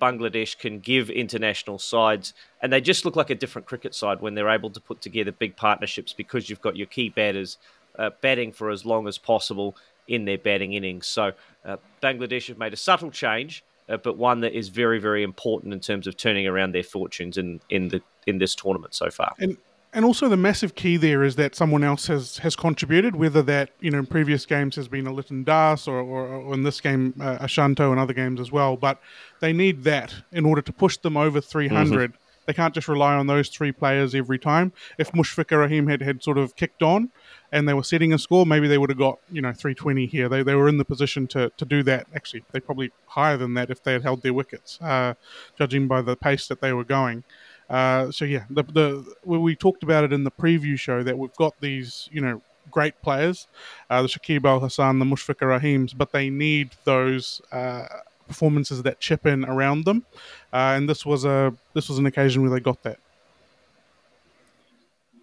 Bangladesh 0.00 0.58
can 0.58 0.80
give 0.80 1.10
international 1.10 1.78
sides, 1.78 2.32
and 2.62 2.72
they 2.72 2.80
just 2.80 3.04
look 3.04 3.16
like 3.16 3.30
a 3.30 3.34
different 3.34 3.66
cricket 3.66 3.94
side 3.94 4.20
when 4.20 4.34
they're 4.34 4.48
able 4.48 4.70
to 4.70 4.80
put 4.80 5.02
together 5.02 5.32
big 5.32 5.54
partnerships 5.56 6.12
because 6.12 6.48
you've 6.48 6.62
got 6.62 6.76
your 6.76 6.86
key 6.86 7.10
batters 7.10 7.58
uh, 7.98 8.10
batting 8.20 8.52
for 8.52 8.70
as 8.70 8.86
long 8.86 9.06
as 9.06 9.18
possible 9.18 9.76
in 10.08 10.24
their 10.24 10.38
batting 10.38 10.72
innings. 10.72 11.06
So 11.06 11.32
uh, 11.64 11.76
Bangladesh 12.02 12.48
have 12.48 12.58
made 12.58 12.72
a 12.72 12.76
subtle 12.76 13.10
change, 13.10 13.64
uh, 13.88 13.96
but 13.98 14.16
one 14.16 14.40
that 14.40 14.54
is 14.54 14.68
very, 14.68 14.98
very 14.98 15.22
important 15.22 15.74
in 15.74 15.80
terms 15.80 16.06
of 16.06 16.16
turning 16.16 16.46
around 16.46 16.72
their 16.72 16.82
fortunes 16.82 17.36
in 17.36 17.60
in 17.68 17.88
the 17.88 18.00
in 18.26 18.38
this 18.38 18.54
tournament 18.54 18.94
so 18.94 19.10
far. 19.10 19.32
And 19.38 19.56
and 19.92 20.04
also 20.04 20.28
the 20.28 20.36
massive 20.36 20.74
key 20.74 20.98
there 20.98 21.24
is 21.24 21.36
that 21.36 21.54
someone 21.54 21.82
else 21.82 22.06
has 22.08 22.38
has 22.38 22.54
contributed, 22.54 23.16
whether 23.16 23.42
that 23.42 23.70
you 23.80 23.90
know 23.90 23.98
in 23.98 24.06
previous 24.06 24.44
games 24.44 24.76
has 24.76 24.88
been 24.88 25.06
a 25.06 25.12
Liton 25.12 25.44
Das 25.44 25.88
or, 25.88 25.98
or, 25.98 26.26
or 26.26 26.54
in 26.54 26.64
this 26.64 26.80
game 26.80 27.14
uh, 27.20 27.38
Ashanto 27.38 27.90
and 27.90 27.98
other 27.98 28.12
games 28.12 28.38
as 28.38 28.52
well. 28.52 28.76
But 28.76 29.00
they 29.40 29.52
need 29.54 29.84
that 29.84 30.14
in 30.32 30.44
order 30.44 30.60
to 30.62 30.72
push 30.72 30.98
them 30.98 31.16
over 31.16 31.40
300. 31.40 32.12
Mm-hmm. 32.12 32.22
They 32.46 32.52
can't 32.52 32.74
just 32.74 32.88
rely 32.88 33.14
on 33.14 33.26
those 33.26 33.48
three 33.48 33.72
players 33.72 34.14
every 34.14 34.38
time. 34.38 34.72
If 34.98 35.12
Mushfiqur 35.12 35.58
Rahim 35.58 35.88
had, 35.88 36.00
had 36.00 36.22
sort 36.22 36.38
of 36.38 36.54
kicked 36.54 36.82
on 36.82 37.10
and 37.50 37.68
they 37.68 37.74
were 37.74 37.82
setting 37.82 38.12
a 38.12 38.18
score, 38.18 38.46
maybe 38.46 38.68
they 38.68 38.78
would 38.78 38.90
have 38.90 38.98
got, 38.98 39.18
you 39.32 39.42
know, 39.42 39.52
320 39.52 40.06
here. 40.06 40.28
They, 40.28 40.44
they 40.44 40.54
were 40.54 40.68
in 40.68 40.78
the 40.78 40.84
position 40.84 41.26
to, 41.28 41.50
to 41.56 41.64
do 41.64 41.82
that. 41.82 42.06
Actually, 42.14 42.44
they 42.52 42.60
probably 42.60 42.92
higher 43.06 43.36
than 43.36 43.54
that 43.54 43.70
if 43.70 43.82
they 43.82 43.92
had 43.92 44.02
held 44.02 44.22
their 44.22 44.32
wickets, 44.32 44.80
uh, 44.80 45.14
judging 45.58 45.88
by 45.88 46.02
the 46.02 46.16
pace 46.16 46.46
that 46.46 46.60
they 46.60 46.72
were 46.72 46.84
going. 46.84 47.24
Uh, 47.68 48.10
so 48.10 48.24
yeah, 48.24 48.44
the, 48.48 48.62
the 48.62 49.14
we 49.24 49.56
talked 49.56 49.82
about 49.82 50.04
it 50.04 50.12
in 50.12 50.24
the 50.24 50.30
preview 50.30 50.78
show 50.78 51.02
that 51.02 51.18
we've 51.18 51.34
got 51.34 51.60
these 51.60 52.08
you 52.12 52.20
know 52.20 52.40
great 52.70 53.00
players, 53.02 53.48
uh, 53.90 54.02
the 54.02 54.08
Shakib 54.08 54.44
Al 54.44 54.60
Hasan, 54.60 54.98
the 54.98 55.04
Mushfiqur 55.04 55.60
Rahims, 55.60 55.96
but 55.96 56.12
they 56.12 56.30
need 56.30 56.70
those 56.84 57.40
uh, 57.52 57.86
performances 58.28 58.82
that 58.82 59.00
chip 59.00 59.26
in 59.26 59.44
around 59.44 59.84
them, 59.84 60.04
uh, 60.52 60.74
and 60.76 60.88
this 60.88 61.04
was 61.04 61.24
a 61.24 61.52
this 61.74 61.88
was 61.88 61.98
an 61.98 62.06
occasion 62.06 62.42
where 62.42 62.50
they 62.50 62.60
got 62.60 62.82
that. 62.84 62.98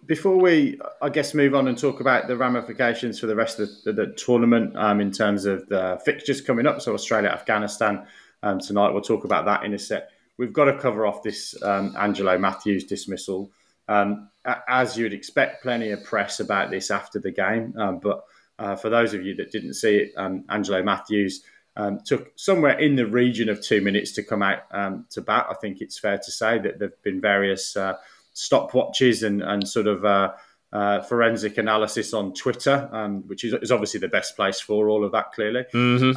Before 0.06 0.36
we, 0.36 0.78
I 1.00 1.08
guess, 1.08 1.32
move 1.32 1.54
on 1.54 1.66
and 1.66 1.78
talk 1.78 2.00
about 2.00 2.28
the 2.28 2.36
ramifications 2.36 3.18
for 3.18 3.26
the 3.26 3.34
rest 3.34 3.58
of 3.58 3.70
the, 3.84 3.92
the, 3.92 4.06
the 4.06 4.12
tournament 4.12 4.76
um, 4.76 5.00
in 5.00 5.10
terms 5.10 5.46
of 5.46 5.66
the 5.70 5.98
fixtures 6.04 6.42
coming 6.42 6.66
up, 6.66 6.82
so 6.82 6.92
Australia, 6.92 7.30
Afghanistan 7.30 8.06
um, 8.42 8.60
tonight. 8.60 8.90
We'll 8.90 9.00
talk 9.00 9.24
about 9.24 9.46
that 9.46 9.64
in 9.64 9.72
a 9.72 9.78
sec 9.78 10.10
we've 10.38 10.52
got 10.52 10.64
to 10.66 10.78
cover 10.78 11.06
off 11.06 11.22
this 11.22 11.54
um, 11.62 11.94
Angelo 11.98 12.38
Mathews 12.38 12.84
dismissal. 12.84 13.50
Um, 13.88 14.28
as 14.68 14.96
you'd 14.96 15.12
expect, 15.12 15.62
plenty 15.62 15.90
of 15.90 16.04
press 16.04 16.40
about 16.40 16.70
this 16.70 16.90
after 16.90 17.18
the 17.18 17.30
game. 17.30 17.74
Um, 17.78 17.98
but 17.98 18.24
uh, 18.58 18.76
for 18.76 18.90
those 18.90 19.14
of 19.14 19.24
you 19.24 19.34
that 19.36 19.52
didn't 19.52 19.74
see 19.74 19.96
it, 19.96 20.12
um, 20.16 20.44
Angelo 20.48 20.82
Mathews 20.82 21.42
Um, 21.76 21.98
took 22.04 22.30
somewhere 22.36 22.78
in 22.78 22.94
the 22.94 23.04
region 23.04 23.48
of 23.48 23.58
two 23.60 23.80
minutes 23.80 24.12
to 24.12 24.22
come 24.22 24.44
out 24.44 24.62
um, 24.70 25.06
to 25.10 25.20
bat. 25.20 25.46
I 25.50 25.54
think 25.54 25.80
it's 25.80 25.98
fair 25.98 26.18
to 26.18 26.30
say 26.30 26.60
that 26.60 26.78
there've 26.78 27.02
been 27.02 27.20
various 27.20 27.76
uh, 27.76 27.94
stopwatches 28.32 29.26
and, 29.26 29.42
and 29.42 29.66
sort 29.66 29.88
of 29.88 30.04
uh, 30.04 30.30
uh, 30.72 31.00
forensic 31.02 31.58
analysis 31.58 32.14
on 32.14 32.32
Twitter, 32.32 32.88
um, 32.92 33.26
which 33.26 33.42
is, 33.42 33.54
is, 33.54 33.72
obviously 33.72 33.98
the 33.98 34.08
best 34.08 34.36
place 34.36 34.60
for 34.60 34.88
all 34.88 35.04
of 35.04 35.10
that, 35.10 35.32
clearly. 35.32 35.64
Mm-hmm. 35.72 36.16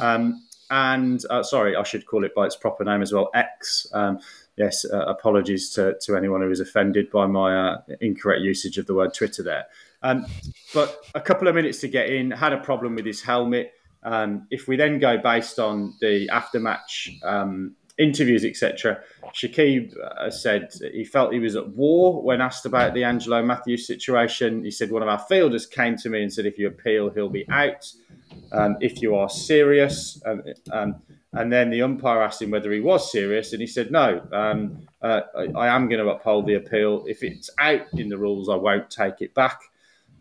And 0.70 1.24
uh, 1.30 1.42
sorry, 1.42 1.76
I 1.76 1.82
should 1.82 2.06
call 2.06 2.24
it 2.24 2.34
by 2.34 2.46
its 2.46 2.56
proper 2.56 2.84
name 2.84 3.02
as 3.02 3.12
well, 3.12 3.30
X. 3.34 3.86
Um, 3.92 4.20
yes, 4.56 4.84
uh, 4.84 5.04
apologies 5.06 5.70
to, 5.70 5.96
to 6.02 6.16
anyone 6.16 6.42
who 6.42 6.50
is 6.50 6.60
offended 6.60 7.10
by 7.10 7.26
my 7.26 7.56
uh, 7.56 7.80
incorrect 8.00 8.42
usage 8.42 8.76
of 8.78 8.86
the 8.86 8.94
word 8.94 9.14
Twitter 9.14 9.42
there. 9.42 9.66
Um, 10.02 10.26
but 10.74 11.04
a 11.14 11.20
couple 11.20 11.48
of 11.48 11.54
minutes 11.54 11.80
to 11.80 11.88
get 11.88 12.10
in, 12.10 12.30
had 12.30 12.52
a 12.52 12.58
problem 12.58 12.94
with 12.94 13.06
his 13.06 13.22
helmet. 13.22 13.72
Um, 14.02 14.46
if 14.50 14.68
we 14.68 14.76
then 14.76 14.98
go 14.98 15.18
based 15.18 15.58
on 15.58 15.94
the 16.00 16.28
aftermatch 16.28 17.22
um, 17.24 17.74
interviews, 17.98 18.44
etc., 18.44 19.00
Shakib 19.34 19.96
uh, 19.98 20.30
said 20.30 20.72
he 20.92 21.04
felt 21.04 21.32
he 21.32 21.38
was 21.38 21.56
at 21.56 21.68
war 21.70 22.22
when 22.22 22.40
asked 22.40 22.64
about 22.64 22.94
the 22.94 23.04
Angelo 23.04 23.42
Mathews 23.42 23.86
situation. 23.86 24.64
He 24.64 24.70
said 24.70 24.90
one 24.90 25.02
of 25.02 25.08
our 25.08 25.18
fielders 25.18 25.66
came 25.66 25.96
to 25.96 26.08
me 26.08 26.22
and 26.22 26.32
said, 26.32 26.46
if 26.46 26.58
you 26.58 26.68
appeal, 26.68 27.10
he'll 27.10 27.28
be 27.28 27.48
out. 27.50 27.90
Um, 28.52 28.76
if 28.80 29.02
you 29.02 29.14
are 29.16 29.28
serious, 29.28 30.20
um, 30.24 30.42
um, 30.72 30.96
and 31.32 31.52
then 31.52 31.70
the 31.70 31.82
umpire 31.82 32.22
asked 32.22 32.40
him 32.40 32.50
whether 32.50 32.72
he 32.72 32.80
was 32.80 33.12
serious, 33.12 33.52
and 33.52 33.60
he 33.60 33.66
said, 33.66 33.90
"No, 33.90 34.22
um, 34.32 34.86
uh, 35.02 35.20
I, 35.36 35.46
I, 35.56 35.74
am 35.74 35.88
going 35.88 36.02
to 36.02 36.10
uphold 36.10 36.46
the 36.46 36.54
appeal. 36.54 37.04
If 37.06 37.22
it's 37.22 37.50
out 37.58 37.86
in 37.92 38.08
the 38.08 38.16
rules, 38.16 38.48
I 38.48 38.54
won't 38.54 38.90
take 38.90 39.20
it 39.20 39.34
back." 39.34 39.60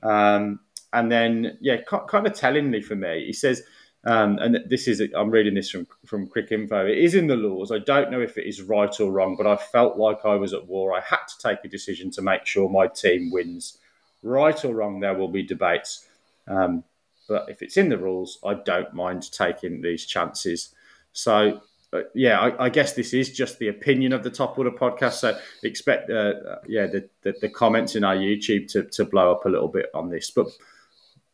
Um, 0.04 0.60
and 0.94 1.12
then, 1.12 1.58
yeah, 1.62 1.78
kind 1.82 2.26
of 2.26 2.34
tellingly 2.34 2.82
for 2.82 2.96
me, 2.96 3.26
he 3.26 3.34
says, 3.34 3.64
um, 4.06 4.38
and 4.40 4.60
this 4.70 4.88
is 4.88 5.02
I'm 5.16 5.30
reading 5.30 5.56
this 5.56 5.70
from 5.70 5.88
from 6.06 6.28
Cricinfo. 6.28 6.90
It 6.90 6.98
is 6.98 7.16
in 7.16 7.28
the 7.28 7.36
laws. 7.36 7.72
I 7.72 7.80
don't 7.80 8.12
know 8.12 8.22
if 8.22 8.38
it 8.38 8.48
is 8.48 8.62
right 8.62 8.98
or 9.00 9.12
wrong, 9.12 9.36
but 9.36 9.48
I 9.48 9.58
felt 9.58 9.98
like 9.98 10.20
I 10.24 10.36
was 10.36 10.54
at 10.54 10.68
war. 10.68 10.96
I 10.96 11.02
had 11.02 11.26
to 11.28 11.48
take 11.50 11.66
a 11.66 11.68
decision 11.68 12.12
to 12.12 12.22
make 12.22 12.46
sure 12.46 12.70
my 12.70 12.88
team 12.88 13.32
wins. 13.32 13.80
Right 14.24 14.64
or 14.64 14.74
wrong, 14.76 15.00
there 15.00 15.14
will 15.14 15.28
be 15.28 15.44
debates. 15.44 16.08
Um, 16.48 16.84
but 17.28 17.50
if 17.50 17.62
it's 17.62 17.78
in 17.78 17.90
the 17.90 17.98
rules, 17.98 18.40
I 18.46 18.54
don't 18.54 18.94
mind 18.94 19.32
taking 19.32 19.82
these 19.82 20.06
chances. 20.06 20.74
So, 21.12 21.62
uh, 21.92 22.02
yeah, 22.14 22.40
I, 22.40 22.66
I, 22.66 22.70
guess 22.70 22.94
this 22.94 23.14
is 23.14 23.34
just 23.34 23.60
the 23.60 23.68
opinion 23.68 24.14
of 24.14 24.24
the 24.24 24.30
Top 24.30 24.58
Order 24.58 24.72
podcast. 24.72 25.14
So 25.14 25.38
expect, 25.64 26.10
uh, 26.10 26.34
uh, 26.50 26.60
yeah, 26.68 26.88
the, 26.88 27.10
the, 27.24 27.34
the, 27.42 27.50
comments 27.50 27.96
in 27.96 28.04
our 28.04 28.16
YouTube 28.16 28.72
to, 28.72 28.84
to 28.84 29.06
blow 29.06 29.32
up 29.32 29.46
a 29.46 29.50
little 29.50 29.68
bit 29.68 29.88
on 29.94 30.10
this. 30.10 30.32
But 30.32 30.48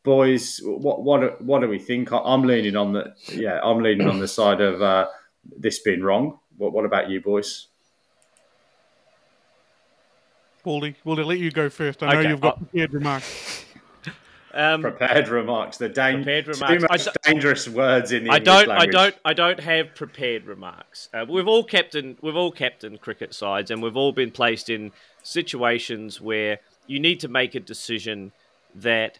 boys, 0.03 0.59
what 0.63 1.01
what 1.03 1.41
what 1.41 1.61
do 1.61 1.67
we 1.67 1.79
think? 1.79 2.11
I'm 2.11 2.43
leaning 2.43 2.75
on 2.75 2.93
the 2.93 3.13
yeah, 3.31 3.59
I'm 3.63 3.81
leaning 3.81 4.07
on 4.07 4.19
the 4.19 4.27
side 4.39 4.61
of 4.61 4.81
uh, 4.81 5.07
this 5.57 5.79
being 5.79 6.01
wrong. 6.01 6.39
What 6.57 6.73
what 6.73 6.85
about 6.85 7.09
you, 7.09 7.21
boys? 7.21 7.67
Baldy, 10.63 10.95
we'll 11.03 11.17
let 11.17 11.39
you 11.39 11.51
go 11.51 11.69
first. 11.69 12.01
I 12.01 12.13
know 12.13 12.19
okay. 12.19 12.29
you've 12.29 12.41
got 12.41 12.57
prepared 12.57 12.93
remarks. 12.93 13.65
Um, 14.55 14.81
prepared 14.81 15.29
remarks. 15.29 15.77
The 15.77 15.89
dang- 15.89 16.17
prepared 16.17 16.47
remarks. 16.47 16.83
most 16.87 17.17
dangerous 17.23 17.67
words 17.67 18.11
in 18.11 18.25
the 18.25 18.29
I 18.29 18.37
don't. 18.37 18.67
Language. 18.67 18.89
I 18.89 18.91
don't. 18.91 19.15
I 19.25 19.33
don't 19.33 19.59
have 19.59 19.95
prepared 19.95 20.45
remarks. 20.45 21.09
Uh, 21.11 21.25
we've 21.27 21.47
all 21.47 21.63
captain. 21.63 22.17
We've 22.21 22.35
all 22.35 22.51
captained 22.51 23.01
cricket 23.01 23.33
sides, 23.33 23.71
and 23.71 23.81
we've 23.81 23.97
all 23.97 24.11
been 24.11 24.29
placed 24.29 24.69
in 24.69 24.91
situations 25.23 26.21
where 26.21 26.59
you 26.85 26.99
need 26.99 27.19
to 27.21 27.27
make 27.27 27.55
a 27.55 27.59
decision 27.59 28.31
that, 28.75 29.17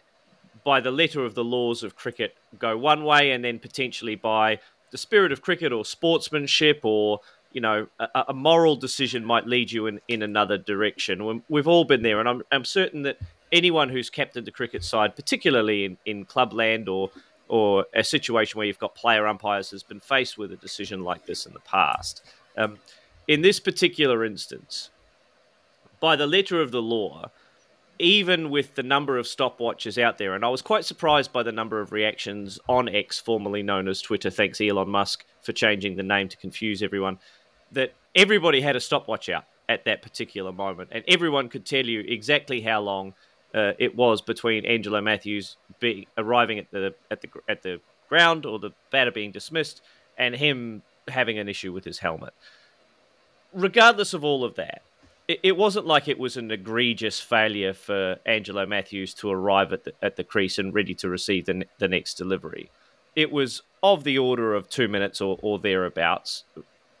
by 0.64 0.80
the 0.80 0.90
letter 0.90 1.24
of 1.24 1.34
the 1.34 1.44
laws 1.44 1.82
of 1.82 1.94
cricket, 1.94 2.34
go 2.58 2.76
one 2.76 3.04
way, 3.04 3.30
and 3.30 3.44
then 3.44 3.58
potentially 3.58 4.14
by 4.14 4.58
the 4.90 4.98
spirit 4.98 5.32
of 5.32 5.42
cricket 5.42 5.72
or 5.72 5.84
sportsmanship 5.84 6.80
or 6.84 7.20
you 7.52 7.60
know 7.60 7.86
a, 7.98 8.24
a 8.28 8.32
moral 8.32 8.74
decision 8.76 9.24
might 9.24 9.46
lead 9.46 9.70
you 9.70 9.86
in, 9.86 10.00
in 10.08 10.22
another 10.22 10.56
direction. 10.56 11.42
We've 11.48 11.68
all 11.68 11.84
been 11.84 12.02
there, 12.02 12.18
and 12.18 12.28
I'm, 12.28 12.42
I'm 12.50 12.64
certain 12.64 13.02
that 13.02 13.18
anyone 13.52 13.88
who's 13.88 14.10
captained 14.10 14.46
the 14.46 14.50
cricket 14.50 14.82
side, 14.84 15.14
particularly 15.14 15.84
in, 15.84 15.96
in 16.06 16.24
clubland 16.24 16.88
or 16.88 17.10
or 17.46 17.84
a 17.94 18.02
situation 18.02 18.56
where 18.56 18.66
you've 18.66 18.78
got 18.78 18.94
player 18.94 19.26
umpires, 19.26 19.70
has 19.70 19.82
been 19.82 20.00
faced 20.00 20.38
with 20.38 20.50
a 20.50 20.56
decision 20.56 21.04
like 21.04 21.26
this 21.26 21.44
in 21.44 21.52
the 21.52 21.60
past. 21.60 22.22
Um, 22.56 22.78
in 23.28 23.42
this 23.42 23.60
particular 23.60 24.24
instance, 24.24 24.90
by 26.00 26.16
the 26.16 26.26
letter 26.26 26.60
of 26.60 26.70
the 26.70 26.82
law, 26.82 27.30
even 27.98 28.50
with 28.50 28.74
the 28.74 28.82
number 28.82 29.18
of 29.18 29.26
stopwatches 29.26 30.02
out 30.02 30.18
there, 30.18 30.34
and 30.34 30.44
I 30.44 30.48
was 30.48 30.62
quite 30.62 30.84
surprised 30.84 31.32
by 31.32 31.42
the 31.42 31.52
number 31.52 31.80
of 31.80 31.92
reactions 31.92 32.58
on 32.68 32.88
X, 32.88 33.18
formerly 33.18 33.62
known 33.62 33.88
as 33.88 34.00
Twitter, 34.00 34.30
thanks 34.30 34.60
Elon 34.60 34.88
Musk 34.88 35.24
for 35.42 35.52
changing 35.52 35.96
the 35.96 36.02
name 36.02 36.28
to 36.28 36.36
confuse 36.36 36.82
everyone, 36.82 37.18
that 37.72 37.94
everybody 38.14 38.60
had 38.60 38.76
a 38.76 38.80
stopwatch 38.80 39.28
out 39.28 39.44
at 39.68 39.84
that 39.84 40.02
particular 40.02 40.52
moment, 40.52 40.90
and 40.92 41.04
everyone 41.08 41.48
could 41.48 41.64
tell 41.64 41.84
you 41.84 42.00
exactly 42.00 42.60
how 42.60 42.80
long 42.80 43.14
uh, 43.54 43.72
it 43.78 43.94
was 43.94 44.20
between 44.20 44.66
Angelo 44.66 45.00
Mathews 45.00 45.56
be, 45.80 46.08
arriving 46.18 46.58
at 46.58 46.70
the 46.70 46.94
at 47.10 47.20
the 47.22 47.28
at 47.48 47.62
the 47.62 47.80
ground 48.08 48.44
or 48.44 48.58
the 48.58 48.70
batter 48.90 49.12
being 49.12 49.32
dismissed, 49.32 49.80
and 50.18 50.34
him 50.34 50.82
having 51.08 51.38
an 51.38 51.48
issue 51.48 51.72
with 51.72 51.84
his 51.84 51.98
helmet. 51.98 52.34
Regardless 53.52 54.14
of 54.14 54.24
all 54.24 54.44
of 54.44 54.56
that, 54.56 54.82
it, 55.28 55.56
wasn't 55.56 55.86
like 55.86 56.08
it 56.08 56.18
was 56.18 56.36
an 56.36 56.50
egregious 56.50 57.20
failure 57.20 57.72
for 57.72 58.18
Angelo 58.26 58.66
Mathews 58.66 59.14
to 59.14 59.30
arrive 59.30 59.72
at 59.72 59.84
the 59.84 59.92
at 60.02 60.16
the 60.16 60.24
crease 60.24 60.58
and 60.58 60.74
ready 60.74 60.94
to 60.96 61.08
receive 61.08 61.46
the 61.46 61.64
the 61.78 61.88
next 61.88 62.14
delivery. 62.14 62.70
It 63.16 63.30
was 63.30 63.62
of 63.82 64.04
the 64.04 64.18
order 64.18 64.54
of 64.54 64.68
two 64.68 64.88
minutes 64.88 65.20
or, 65.20 65.38
or 65.40 65.58
thereabouts, 65.58 66.44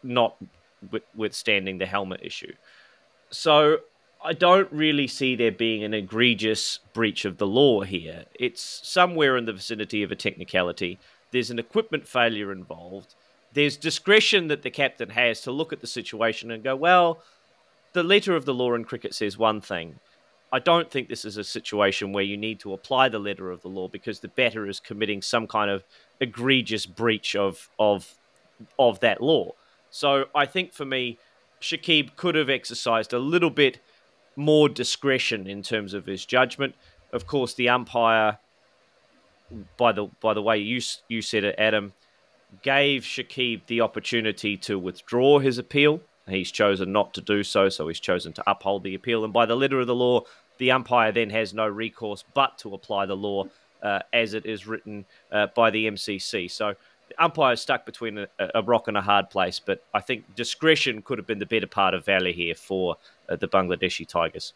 not 0.02 0.36
withstanding 1.14 1.78
the 1.78 1.86
helmet 1.86 2.20
issue. 2.22 2.52
So 3.30 3.78
I 4.22 4.32
don't 4.32 4.70
really 4.72 5.06
see 5.06 5.34
there 5.34 5.52
being 5.52 5.82
an 5.82 5.92
egregious 5.92 6.78
breach 6.92 7.24
of 7.24 7.38
the 7.38 7.46
law 7.46 7.82
here. 7.82 8.24
It's 8.34 8.80
somewhere 8.82 9.36
in 9.36 9.44
the 9.44 9.52
vicinity 9.52 10.02
of 10.02 10.12
a 10.12 10.16
technicality. 10.16 10.98
There's 11.30 11.50
an 11.50 11.58
equipment 11.58 12.06
failure 12.06 12.52
involved. 12.52 13.14
There's 13.52 13.76
discretion 13.76 14.48
that 14.48 14.62
the 14.62 14.70
captain 14.70 15.10
has 15.10 15.40
to 15.42 15.50
look 15.50 15.72
at 15.72 15.80
the 15.80 15.86
situation 15.86 16.50
and 16.50 16.62
go, 16.62 16.74
well, 16.76 17.22
the 17.94 18.02
letter 18.02 18.36
of 18.36 18.44
the 18.44 18.52
law 18.52 18.74
in 18.74 18.84
cricket 18.84 19.14
says 19.14 19.38
one 19.38 19.60
thing. 19.60 19.98
I 20.52 20.58
don't 20.58 20.90
think 20.90 21.08
this 21.08 21.24
is 21.24 21.36
a 21.36 21.42
situation 21.42 22.12
where 22.12 22.22
you 22.22 22.36
need 22.36 22.60
to 22.60 22.74
apply 22.74 23.08
the 23.08 23.18
letter 23.18 23.50
of 23.50 23.62
the 23.62 23.68
law 23.68 23.88
because 23.88 24.20
the 24.20 24.28
batter 24.28 24.68
is 24.68 24.78
committing 24.78 25.22
some 25.22 25.46
kind 25.46 25.70
of 25.70 25.84
egregious 26.20 26.86
breach 26.86 27.34
of 27.34 27.70
of 27.78 28.14
of 28.78 29.00
that 29.00 29.20
law. 29.20 29.52
So 29.90 30.26
I 30.34 30.46
think 30.46 30.72
for 30.72 30.84
me, 30.84 31.18
Shakib 31.60 32.16
could 32.16 32.34
have 32.34 32.50
exercised 32.50 33.12
a 33.12 33.18
little 33.18 33.50
bit 33.50 33.80
more 34.36 34.68
discretion 34.68 35.46
in 35.46 35.62
terms 35.62 35.94
of 35.94 36.06
his 36.06 36.26
judgment. 36.26 36.74
Of 37.12 37.26
course, 37.26 37.54
the 37.54 37.68
umpire, 37.68 38.38
by 39.76 39.92
the 39.92 40.08
by 40.20 40.34
the 40.34 40.42
way 40.42 40.58
you 40.58 40.80
you 41.08 41.22
said 41.22 41.44
it, 41.44 41.54
Adam, 41.58 41.94
gave 42.62 43.02
Shakib 43.02 43.66
the 43.66 43.80
opportunity 43.80 44.56
to 44.58 44.78
withdraw 44.78 45.38
his 45.38 45.58
appeal. 45.58 46.00
He's 46.28 46.50
chosen 46.50 46.92
not 46.92 47.12
to 47.14 47.20
do 47.20 47.42
so, 47.42 47.68
so 47.68 47.88
he's 47.88 48.00
chosen 48.00 48.32
to 48.34 48.50
uphold 48.50 48.82
the 48.82 48.94
appeal. 48.94 49.24
And 49.24 49.32
by 49.32 49.46
the 49.46 49.56
letter 49.56 49.80
of 49.80 49.86
the 49.86 49.94
law, 49.94 50.22
the 50.58 50.70
umpire 50.70 51.12
then 51.12 51.30
has 51.30 51.52
no 51.52 51.66
recourse 51.66 52.24
but 52.34 52.58
to 52.58 52.74
apply 52.74 53.06
the 53.06 53.16
law 53.16 53.44
uh, 53.82 54.00
as 54.12 54.34
it 54.34 54.46
is 54.46 54.66
written 54.66 55.04
uh, 55.30 55.48
by 55.54 55.70
the 55.70 55.86
MCC. 55.86 56.50
So 56.50 56.74
the 57.08 57.22
umpire 57.22 57.52
is 57.52 57.60
stuck 57.60 57.84
between 57.84 58.18
a, 58.18 58.28
a, 58.38 58.62
rock 58.62 58.88
and 58.88 58.96
a 58.96 59.02
hard 59.02 59.28
place, 59.28 59.60
but 59.60 59.84
I 59.92 60.00
think 60.00 60.34
discretion 60.34 61.02
could 61.02 61.18
have 61.18 61.26
been 61.26 61.38
the 61.38 61.46
better 61.46 61.66
part 61.66 61.92
of 61.92 62.06
valor 62.06 62.30
here 62.30 62.54
for 62.54 62.96
uh, 63.28 63.36
the 63.36 63.48
Bangladeshi 63.48 64.08
Tigers. 64.08 64.54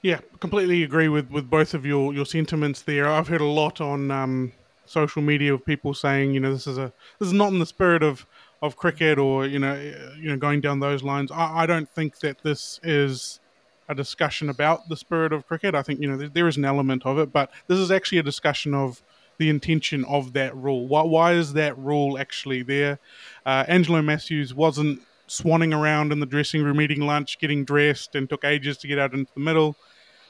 Yeah, 0.00 0.20
completely 0.40 0.82
agree 0.82 1.08
with, 1.08 1.30
with 1.30 1.50
both 1.50 1.74
of 1.74 1.84
your, 1.84 2.14
your 2.14 2.26
sentiments 2.26 2.82
there. 2.82 3.08
I've 3.08 3.28
heard 3.28 3.40
a 3.40 3.44
lot 3.44 3.80
on 3.80 4.10
um, 4.10 4.52
social 4.86 5.20
media 5.20 5.52
of 5.52 5.64
people 5.64 5.94
saying, 5.94 6.32
you 6.32 6.40
know, 6.40 6.52
this 6.52 6.66
is 6.66 6.78
a 6.78 6.92
this 7.18 7.26
is 7.28 7.32
not 7.32 7.52
in 7.52 7.58
the 7.58 7.66
spirit 7.66 8.02
of, 8.02 8.26
of 8.62 8.76
cricket 8.76 9.18
or 9.18 9.46
you 9.46 9.58
know 9.58 9.74
you 10.18 10.28
know 10.28 10.36
going 10.36 10.60
down 10.60 10.80
those 10.80 11.02
lines. 11.02 11.30
I, 11.30 11.62
I 11.62 11.66
don't 11.66 11.88
think 11.88 12.18
that 12.20 12.42
this 12.42 12.80
is 12.82 13.40
a 13.88 13.94
discussion 13.94 14.48
about 14.48 14.88
the 14.88 14.96
spirit 14.96 15.32
of 15.32 15.46
cricket. 15.46 15.74
I 15.74 15.82
think 15.82 16.00
you 16.00 16.10
know 16.10 16.16
there, 16.16 16.28
there 16.28 16.48
is 16.48 16.56
an 16.56 16.64
element 16.64 17.04
of 17.04 17.18
it, 17.18 17.32
but 17.32 17.50
this 17.66 17.78
is 17.78 17.90
actually 17.90 18.18
a 18.18 18.22
discussion 18.22 18.74
of 18.74 19.02
the 19.38 19.48
intention 19.48 20.04
of 20.06 20.32
that 20.32 20.56
rule. 20.56 20.86
Why, 20.86 21.02
why 21.02 21.32
is 21.34 21.52
that 21.52 21.76
rule 21.78 22.18
actually 22.18 22.62
there? 22.62 22.98
Uh, 23.44 23.64
Angelo 23.68 24.00
Mathews 24.00 24.54
wasn't 24.54 25.00
swanning 25.28 25.78
around 25.78 26.12
in 26.12 26.20
the 26.20 26.26
dressing 26.26 26.62
room 26.62 26.80
eating 26.80 27.00
lunch, 27.00 27.38
getting 27.38 27.64
dressed, 27.64 28.14
and 28.14 28.28
took 28.28 28.44
ages 28.44 28.78
to 28.78 28.86
get 28.86 28.98
out 28.98 29.12
into 29.12 29.30
the 29.34 29.40
middle. 29.40 29.76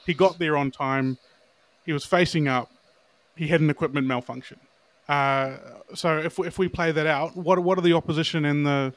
He 0.05 0.13
got 0.13 0.39
there 0.39 0.57
on 0.57 0.71
time. 0.71 1.17
He 1.85 1.93
was 1.93 2.05
facing 2.05 2.47
up. 2.47 2.71
He 3.35 3.47
had 3.47 3.61
an 3.61 3.69
equipment 3.69 4.07
malfunction. 4.07 4.59
Uh, 5.07 5.57
so 5.93 6.17
if 6.17 6.37
if 6.39 6.59
we 6.59 6.67
play 6.67 6.91
that 6.91 7.07
out, 7.07 7.35
what 7.35 7.59
what 7.59 7.77
are 7.77 7.81
the 7.81 7.93
opposition 7.93 8.45
and 8.45 8.65
the 8.65 8.93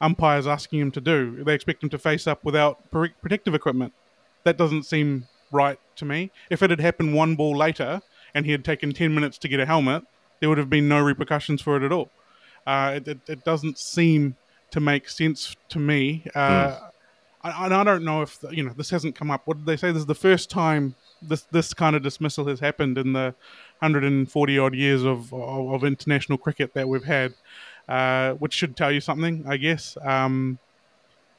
umpires 0.00 0.46
asking 0.46 0.80
him 0.80 0.90
to 0.92 1.00
do? 1.00 1.42
They 1.44 1.54
expect 1.54 1.82
him 1.82 1.88
to 1.90 1.98
face 1.98 2.26
up 2.26 2.44
without 2.44 2.90
protective 2.90 3.54
equipment. 3.54 3.92
That 4.44 4.56
doesn't 4.56 4.84
seem 4.84 5.26
right 5.50 5.78
to 5.96 6.04
me. 6.04 6.30
If 6.50 6.62
it 6.62 6.70
had 6.70 6.80
happened 6.80 7.14
one 7.14 7.36
ball 7.36 7.56
later 7.56 8.02
and 8.34 8.44
he 8.44 8.52
had 8.52 8.64
taken 8.64 8.92
ten 8.92 9.14
minutes 9.14 9.38
to 9.38 9.48
get 9.48 9.60
a 9.60 9.66
helmet, 9.66 10.04
there 10.40 10.48
would 10.48 10.58
have 10.58 10.70
been 10.70 10.88
no 10.88 11.00
repercussions 11.00 11.62
for 11.62 11.76
it 11.76 11.82
at 11.82 11.92
all. 11.92 12.10
Uh, 12.66 12.94
it, 12.96 13.08
it, 13.08 13.18
it, 13.28 13.44
doesn't 13.44 13.78
seem 13.78 14.34
to 14.72 14.80
make 14.80 15.08
sense 15.08 15.54
to 15.68 15.78
me. 15.78 16.24
Uh, 16.34 16.68
mm. 16.68 16.90
I, 17.42 17.66
I 17.66 17.84
don't 17.84 18.04
know 18.04 18.22
if 18.22 18.38
you 18.50 18.64
know 18.64 18.72
this 18.76 18.90
hasn't 18.90 19.14
come 19.14 19.30
up. 19.30 19.42
What 19.46 19.58
did 19.58 19.66
they 19.66 19.76
say? 19.76 19.92
This 19.92 20.00
is 20.00 20.06
the 20.06 20.14
first 20.14 20.50
time 20.50 20.96
this 21.22 21.42
this 21.50 21.74
kind 21.74 21.96
of 21.96 22.02
dismissal 22.02 22.46
has 22.46 22.60
happened 22.60 22.98
in 22.98 23.12
the 23.12 23.34
140 23.80 24.58
odd 24.58 24.74
years 24.74 25.02
of, 25.02 25.32
of, 25.32 25.72
of 25.72 25.84
international 25.84 26.38
cricket 26.38 26.74
that 26.74 26.88
we've 26.88 27.04
had, 27.04 27.34
uh, 27.88 28.32
which 28.34 28.54
should 28.54 28.76
tell 28.76 28.90
you 28.92 29.00
something, 29.00 29.44
I 29.46 29.56
guess. 29.56 29.96
Um, 30.02 30.58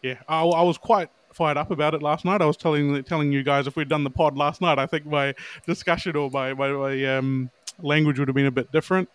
yeah, 0.01 0.19
I, 0.27 0.43
I, 0.43 0.62
was 0.62 0.77
quite 0.77 1.10
fired 1.34 1.57
up 1.57 1.72
about 1.72 1.93
it 1.93 2.01
last 2.01 2.25
night. 2.25 2.41
I 2.41 2.46
was 2.46 2.57
telling 2.57 3.03
telling 3.03 3.31
you 3.31 3.43
guys 3.43 3.67
if 3.67 3.75
we'd 3.75 3.89
done 3.89 4.03
the 4.03 4.10
pod 4.10 4.38
last 4.38 4.62
night, 4.62 4.79
I 4.79 4.86
think 4.86 5.05
my 5.05 5.34
discussion 5.65 6.15
or 6.15 6.29
my 6.29 6.53
my, 6.53 6.72
my 6.72 7.05
um, 7.05 7.50
language 7.81 8.19
would 8.19 8.27
have 8.27 8.36
been 8.36 8.46
a 8.46 8.51
bit 8.51 8.72
different. 8.72 9.10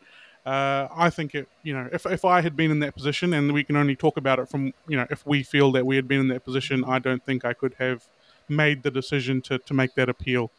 Uh, 0.44 0.88
I 0.92 1.08
think 1.08 1.36
it, 1.36 1.48
you 1.62 1.72
know, 1.72 1.88
if, 1.92 2.04
if 2.04 2.24
I 2.24 2.40
had 2.40 2.56
been 2.56 2.72
in 2.72 2.80
that 2.80 2.96
position, 2.96 3.32
and 3.32 3.52
we 3.52 3.62
can 3.62 3.76
only 3.76 3.94
talk 3.94 4.16
about 4.16 4.40
it 4.40 4.48
from, 4.48 4.74
you 4.88 4.96
know, 4.96 5.06
if 5.08 5.24
we 5.24 5.44
feel 5.44 5.70
that 5.72 5.86
we 5.86 5.94
had 5.94 6.08
been 6.08 6.18
in 6.18 6.28
that 6.28 6.44
position, 6.44 6.84
I 6.84 6.98
don't 6.98 7.24
think 7.24 7.44
I 7.44 7.52
could 7.52 7.74
have 7.78 8.04
made 8.48 8.82
the 8.82 8.90
decision 8.90 9.40
to, 9.42 9.58
to 9.58 9.74
make 9.74 9.94
that 9.94 10.08
appeal. 10.08 10.50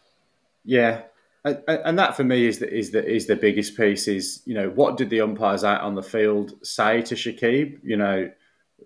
Yeah, 0.64 1.02
and 1.46 2.00
that 2.00 2.16
for 2.16 2.24
me 2.24 2.46
is 2.46 2.60
the 2.60 2.74
is 2.74 2.92
the 2.92 3.06
is 3.06 3.28
the 3.28 3.36
biggest 3.36 3.76
piece. 3.76 4.08
Is 4.08 4.42
you 4.46 4.54
know 4.54 4.70
what 4.70 4.98
did 4.98 5.10
the 5.10 5.22
umpires 5.22 5.64
out 5.64 5.82
on 5.82 5.96
the 5.96 6.04
field 6.04 6.54
say 6.66 7.02
to 7.04 7.16
Shakib? 7.16 7.80
You 7.84 7.98
know, 7.98 8.32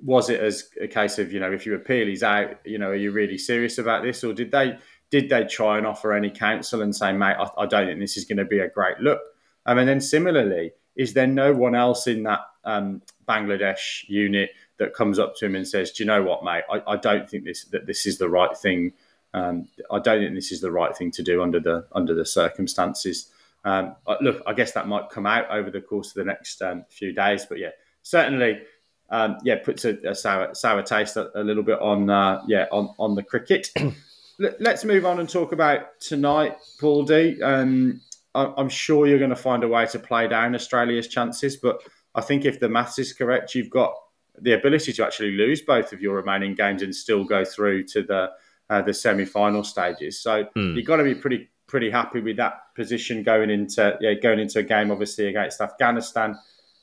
was 0.01 0.29
it 0.29 0.41
as 0.41 0.69
a 0.81 0.87
case 0.87 1.19
of 1.19 1.31
you 1.31 1.39
know 1.39 1.51
if 1.51 1.65
you 1.65 1.75
appeal 1.75 2.07
he's 2.07 2.23
out? 2.23 2.59
You 2.65 2.79
know, 2.79 2.89
are 2.89 2.95
you 2.95 3.11
really 3.11 3.37
serious 3.37 3.77
about 3.77 4.03
this, 4.03 4.23
or 4.23 4.33
did 4.33 4.51
they 4.51 4.79
did 5.11 5.29
they 5.29 5.45
try 5.45 5.77
and 5.77 5.85
offer 5.85 6.13
any 6.13 6.31
counsel 6.31 6.81
and 6.81 6.95
say, 6.95 7.13
mate, 7.13 7.35
I, 7.37 7.49
I 7.59 7.65
don't 7.67 7.87
think 7.87 7.99
this 7.99 8.17
is 8.17 8.25
going 8.25 8.39
to 8.39 8.45
be 8.45 8.59
a 8.59 8.67
great 8.67 8.99
look? 8.99 9.21
Um, 9.65 9.77
and 9.77 9.87
then 9.87 10.01
similarly, 10.01 10.71
is 10.95 11.13
there 11.13 11.27
no 11.27 11.53
one 11.53 11.75
else 11.75 12.07
in 12.07 12.23
that 12.23 12.39
um, 12.63 13.01
Bangladesh 13.27 14.03
unit 14.07 14.49
that 14.79 14.93
comes 14.93 15.19
up 15.19 15.35
to 15.37 15.45
him 15.45 15.55
and 15.55 15.67
says, 15.67 15.91
"Do 15.91 16.03
you 16.03 16.07
know 16.07 16.23
what, 16.23 16.43
mate? 16.43 16.63
I, 16.69 16.81
I 16.93 16.95
don't 16.97 17.29
think 17.29 17.45
this 17.45 17.65
that 17.65 17.85
this 17.85 18.05
is 18.05 18.17
the 18.17 18.29
right 18.29 18.55
thing. 18.55 18.93
Um, 19.33 19.67
I 19.91 19.99
don't 19.99 20.21
think 20.21 20.35
this 20.35 20.51
is 20.51 20.61
the 20.61 20.71
right 20.71 20.95
thing 20.95 21.11
to 21.11 21.23
do 21.23 21.41
under 21.41 21.59
the 21.59 21.87
under 21.91 22.13
the 22.13 22.25
circumstances." 22.25 23.31
Um, 23.65 23.95
look, 24.21 24.41
I 24.45 24.53
guess 24.53 24.71
that 24.73 24.87
might 24.87 25.09
come 25.09 25.25
out 25.25 25.49
over 25.49 25.69
the 25.69 25.81
course 25.81 26.09
of 26.09 26.13
the 26.13 26.23
next 26.23 26.61
um, 26.61 26.85
few 26.89 27.11
days, 27.11 27.45
but 27.45 27.57
yeah, 27.57 27.71
certainly, 28.01 28.61
um, 29.09 29.37
yeah, 29.43 29.57
puts 29.57 29.83
a, 29.83 29.97
a 30.07 30.15
sour, 30.15 30.53
sour 30.53 30.83
taste 30.83 31.17
a, 31.17 31.37
a, 31.37 31.43
little 31.43 31.63
bit 31.63 31.79
on 31.81 32.09
uh, 32.09 32.41
yeah 32.47 32.67
on 32.71 32.93
on 32.97 33.15
the 33.15 33.23
cricket. 33.23 33.69
Let's 34.39 34.85
move 34.85 35.05
on 35.05 35.19
and 35.19 35.27
talk 35.27 35.51
about 35.51 35.99
tonight, 35.99 36.55
Baldy 36.79 37.41
Um, 37.41 38.01
I'm 38.35 38.69
sure 38.69 39.07
you're 39.07 39.17
going 39.17 39.31
to 39.31 39.35
find 39.35 39.63
a 39.63 39.67
way 39.67 39.87
to 39.87 39.97
play 39.97 40.27
down 40.27 40.53
Australia's 40.53 41.07
chances, 41.07 41.57
but 41.57 41.81
I 42.13 42.21
think 42.21 42.45
if 42.45 42.59
the 42.59 42.69
maths 42.69 42.99
is 42.99 43.11
correct, 43.11 43.55
you've 43.55 43.71
got 43.71 43.95
the 44.39 44.53
ability 44.53 44.93
to 44.93 45.05
actually 45.05 45.31
lose 45.31 45.61
both 45.61 45.93
of 45.93 46.01
your 46.01 46.15
remaining 46.15 46.53
games 46.53 46.81
and 46.81 46.93
still 46.95 47.23
go 47.23 47.43
through 47.43 47.83
to 47.83 48.03
the 48.03 48.31
uh, 48.69 48.81
the 48.81 48.93
semi-final 48.93 49.63
stages. 49.63 50.19
So 50.19 50.45
mm. 50.55 50.75
you've 50.75 50.85
got 50.85 50.97
to 50.97 51.03
be 51.03 51.15
pretty 51.15 51.49
pretty 51.67 51.89
happy 51.89 52.21
with 52.21 52.37
that 52.37 52.73
position 52.75 53.23
going 53.23 53.49
into 53.49 53.97
yeah, 54.01 54.13
going 54.13 54.39
into 54.39 54.59
a 54.59 54.63
game 54.63 54.91
obviously 54.91 55.27
against 55.27 55.61
Afghanistan 55.61 56.37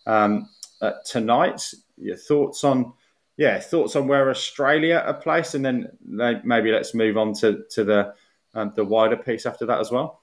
um, 0.06 0.49
uh, 0.80 0.92
tonight. 1.04 1.73
Your 1.96 2.16
thoughts 2.16 2.64
on 2.64 2.92
yeah 3.37 3.61
thoughts 3.61 3.96
on 3.96 4.08
where 4.08 4.30
Australia 4.30 5.02
are 5.06 5.14
placed, 5.14 5.54
and 5.54 5.64
then 5.64 5.90
maybe 6.04 6.73
let's 6.73 6.94
move 6.94 7.16
on 7.16 7.34
to 7.34 7.64
to 7.70 7.84
the 7.84 8.14
um, 8.54 8.73
the 8.76 8.84
wider 8.84 9.16
piece 9.16 9.46
after 9.46 9.66
that 9.66 9.80
as 9.80 9.90
well. 9.90 10.20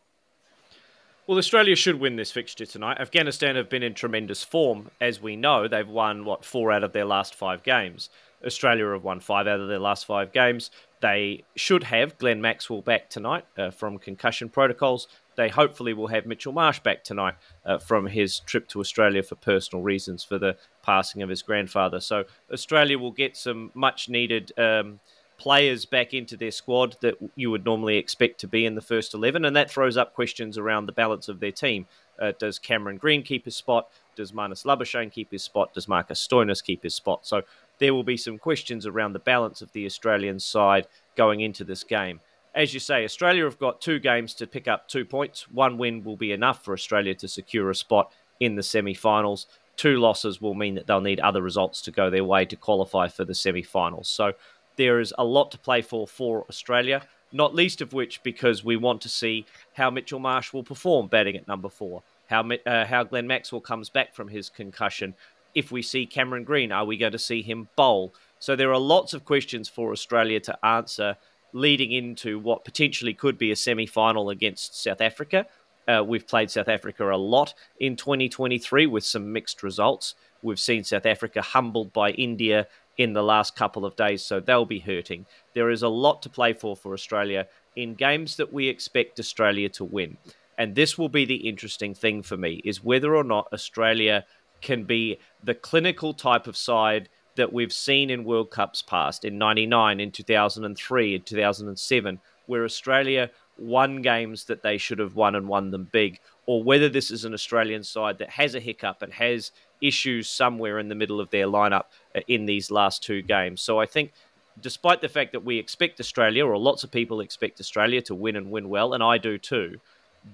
Well, 1.27 1.37
Australia 1.37 1.75
should 1.75 1.99
win 1.99 2.15
this 2.15 2.31
fixture 2.31 2.65
tonight. 2.65 2.99
Afghanistan 2.99 3.55
have 3.55 3.69
been 3.69 3.83
in 3.83 3.93
tremendous 3.93 4.43
form, 4.43 4.89
as 4.99 5.21
we 5.21 5.35
know. 5.35 5.67
They've 5.67 5.87
won, 5.87 6.25
what, 6.25 6.43
four 6.43 6.71
out 6.71 6.83
of 6.83 6.93
their 6.93 7.05
last 7.05 7.35
five 7.35 7.61
games. 7.61 8.09
Australia 8.43 8.91
have 8.91 9.03
won 9.03 9.19
five 9.19 9.45
out 9.45 9.59
of 9.59 9.67
their 9.67 9.79
last 9.79 10.05
five 10.05 10.31
games. 10.31 10.71
They 10.99 11.43
should 11.55 11.83
have 11.83 12.17
Glenn 12.17 12.41
Maxwell 12.41 12.81
back 12.81 13.09
tonight 13.09 13.45
uh, 13.55 13.69
from 13.69 13.99
concussion 13.99 14.49
protocols. 14.49 15.07
They 15.35 15.49
hopefully 15.49 15.93
will 15.93 16.07
have 16.07 16.25
Mitchell 16.25 16.53
Marsh 16.53 16.79
back 16.79 17.03
tonight 17.03 17.35
uh, 17.65 17.77
from 17.77 18.07
his 18.07 18.39
trip 18.39 18.67
to 18.69 18.79
Australia 18.79 19.21
for 19.21 19.35
personal 19.35 19.83
reasons 19.83 20.23
for 20.23 20.39
the 20.39 20.57
passing 20.81 21.21
of 21.21 21.29
his 21.29 21.43
grandfather. 21.43 21.99
So 21.99 22.25
Australia 22.51 22.97
will 22.97 23.11
get 23.11 23.37
some 23.37 23.69
much 23.75 24.09
needed. 24.09 24.51
Um, 24.57 24.99
players 25.41 25.85
back 25.85 26.13
into 26.13 26.37
their 26.37 26.51
squad 26.51 26.95
that 27.01 27.17
you 27.35 27.49
would 27.49 27.65
normally 27.65 27.97
expect 27.97 28.39
to 28.39 28.47
be 28.47 28.63
in 28.63 28.75
the 28.75 28.81
first 28.81 29.15
11. 29.15 29.43
And 29.43 29.55
that 29.55 29.71
throws 29.71 29.97
up 29.97 30.13
questions 30.13 30.55
around 30.55 30.85
the 30.85 30.91
balance 30.91 31.27
of 31.27 31.39
their 31.39 31.51
team. 31.51 31.87
Uh, 32.21 32.33
does 32.37 32.59
Cameron 32.59 32.97
Green 32.97 33.23
keep 33.23 33.45
his 33.45 33.55
spot? 33.55 33.89
Does 34.15 34.33
Marnus 34.33 34.65
Labuschagne 34.65 35.11
keep 35.11 35.31
his 35.31 35.41
spot? 35.41 35.73
Does 35.73 35.87
Marcus 35.87 36.25
Stoinis 36.25 36.63
keep 36.63 36.83
his 36.83 36.93
spot? 36.93 37.25
So 37.25 37.41
there 37.79 37.91
will 37.91 38.03
be 38.03 38.17
some 38.17 38.37
questions 38.37 38.85
around 38.85 39.13
the 39.13 39.19
balance 39.19 39.63
of 39.63 39.71
the 39.71 39.87
Australian 39.87 40.39
side 40.39 40.85
going 41.15 41.41
into 41.41 41.63
this 41.63 41.83
game. 41.83 42.19
As 42.53 42.75
you 42.75 42.79
say, 42.79 43.03
Australia 43.03 43.45
have 43.45 43.57
got 43.57 43.81
two 43.81 43.97
games 43.97 44.35
to 44.35 44.45
pick 44.45 44.67
up 44.67 44.87
two 44.87 45.05
points. 45.05 45.49
One 45.49 45.79
win 45.79 46.03
will 46.03 46.17
be 46.17 46.33
enough 46.33 46.63
for 46.63 46.73
Australia 46.73 47.15
to 47.15 47.27
secure 47.27 47.71
a 47.71 47.75
spot 47.75 48.13
in 48.39 48.53
the 48.53 48.63
semi 48.63 48.93
finals. 48.93 49.47
Two 49.75 49.97
losses 49.97 50.39
will 50.39 50.53
mean 50.53 50.75
that 50.75 50.85
they'll 50.85 51.01
need 51.01 51.19
other 51.19 51.41
results 51.41 51.81
to 51.81 51.91
go 51.91 52.11
their 52.11 52.25
way 52.25 52.45
to 52.45 52.55
qualify 52.55 53.07
for 53.07 53.25
the 53.25 53.33
semi 53.33 53.63
finals. 53.63 54.07
So 54.07 54.33
there 54.81 54.99
is 54.99 55.13
a 55.19 55.23
lot 55.23 55.51
to 55.51 55.59
play 55.59 55.83
for 55.83 56.07
for 56.07 56.43
Australia, 56.49 57.03
not 57.31 57.53
least 57.53 57.81
of 57.81 57.93
which 57.93 58.23
because 58.23 58.63
we 58.63 58.75
want 58.75 58.99
to 59.01 59.09
see 59.09 59.45
how 59.73 59.91
Mitchell 59.91 60.19
Marsh 60.19 60.51
will 60.51 60.63
perform 60.63 61.05
batting 61.05 61.35
at 61.35 61.47
number 61.47 61.69
four, 61.69 62.01
how 62.31 62.49
uh, 62.65 62.85
how 62.85 63.03
Glenn 63.03 63.27
Maxwell 63.27 63.61
comes 63.61 63.89
back 63.91 64.15
from 64.15 64.29
his 64.29 64.49
concussion. 64.49 65.13
If 65.53 65.71
we 65.71 65.83
see 65.83 66.07
Cameron 66.07 66.45
Green, 66.45 66.71
are 66.71 66.85
we 66.85 66.97
going 66.97 67.11
to 67.11 67.19
see 67.19 67.43
him 67.43 67.69
bowl? 67.75 68.11
So 68.39 68.55
there 68.55 68.73
are 68.73 68.79
lots 68.79 69.13
of 69.13 69.23
questions 69.23 69.69
for 69.69 69.91
Australia 69.91 70.39
to 70.39 70.65
answer 70.65 71.15
leading 71.53 71.91
into 71.91 72.39
what 72.39 72.65
potentially 72.65 73.13
could 73.13 73.37
be 73.37 73.51
a 73.51 73.55
semi 73.55 73.85
final 73.85 74.31
against 74.31 74.81
South 74.81 75.01
Africa. 75.01 75.45
Uh, 75.87 76.03
we've 76.03 76.27
played 76.27 76.49
South 76.49 76.69
Africa 76.69 77.11
a 77.11 77.17
lot 77.17 77.53
in 77.79 77.95
2023 77.95 78.87
with 78.87 79.03
some 79.03 79.31
mixed 79.31 79.61
results. 79.61 80.15
We've 80.41 80.59
seen 80.59 80.83
South 80.83 81.05
Africa 81.05 81.41
humbled 81.41 81.93
by 81.93 82.11
India 82.11 82.67
in 82.97 83.13
the 83.13 83.23
last 83.23 83.55
couple 83.55 83.85
of 83.85 83.95
days, 83.95 84.23
so 84.23 84.39
they'll 84.39 84.65
be 84.65 84.79
hurting. 84.79 85.25
There 85.53 85.69
is 85.69 85.81
a 85.81 85.87
lot 85.87 86.21
to 86.23 86.29
play 86.29 86.53
for 86.53 86.75
for 86.75 86.93
Australia 86.93 87.47
in 87.75 87.95
games 87.95 88.35
that 88.35 88.51
we 88.51 88.67
expect 88.67 89.19
Australia 89.19 89.69
to 89.69 89.83
win. 89.85 90.17
And 90.57 90.75
this 90.75 90.97
will 90.97 91.09
be 91.09 91.25
the 91.25 91.47
interesting 91.47 91.95
thing 91.95 92.21
for 92.21 92.37
me 92.37 92.61
is 92.63 92.83
whether 92.83 93.15
or 93.15 93.23
not 93.23 93.47
Australia 93.53 94.25
can 94.61 94.83
be 94.83 95.17
the 95.43 95.55
clinical 95.55 96.13
type 96.13 96.47
of 96.47 96.55
side 96.55 97.09
that 97.35 97.53
we've 97.53 97.73
seen 97.73 98.09
in 98.09 98.23
World 98.23 98.51
Cups 98.51 98.81
past 98.81 99.25
in 99.25 99.37
99, 99.37 99.99
in 99.99 100.11
2003, 100.11 101.15
in 101.15 101.21
2007, 101.21 102.19
where 102.45 102.63
Australia 102.63 103.31
won 103.57 104.01
games 104.01 104.45
that 104.45 104.61
they 104.61 104.77
should 104.77 104.99
have 104.99 105.15
won 105.15 105.35
and 105.35 105.47
won 105.47 105.71
them 105.71 105.87
big, 105.91 106.19
or 106.45 106.63
whether 106.63 106.89
this 106.89 107.09
is 107.11 107.25
an 107.25 107.33
Australian 107.33 107.83
side 107.83 108.17
that 108.17 108.29
has 108.29 108.55
a 108.55 108.59
hiccup 108.59 109.01
and 109.01 109.13
has 109.13 109.51
issues 109.81 110.29
somewhere 110.29 110.79
in 110.79 110.89
the 110.89 110.95
middle 110.95 111.19
of 111.19 111.29
their 111.29 111.47
lineup 111.47 111.85
uh, 112.15 112.21
in 112.27 112.45
these 112.45 112.71
last 112.71 113.03
two 113.03 113.21
games. 113.21 113.61
So 113.61 113.79
I 113.79 113.85
think, 113.85 114.11
despite 114.59 115.01
the 115.01 115.09
fact 115.09 115.31
that 115.31 115.43
we 115.43 115.57
expect 115.57 115.99
Australia, 115.99 116.45
or 116.45 116.57
lots 116.57 116.83
of 116.83 116.91
people 116.91 117.19
expect 117.19 117.59
Australia 117.59 118.01
to 118.03 118.15
win 118.15 118.35
and 118.35 118.51
win 118.51 118.69
well, 118.69 118.93
and 118.93 119.03
I 119.03 119.17
do 119.17 119.37
too, 119.37 119.79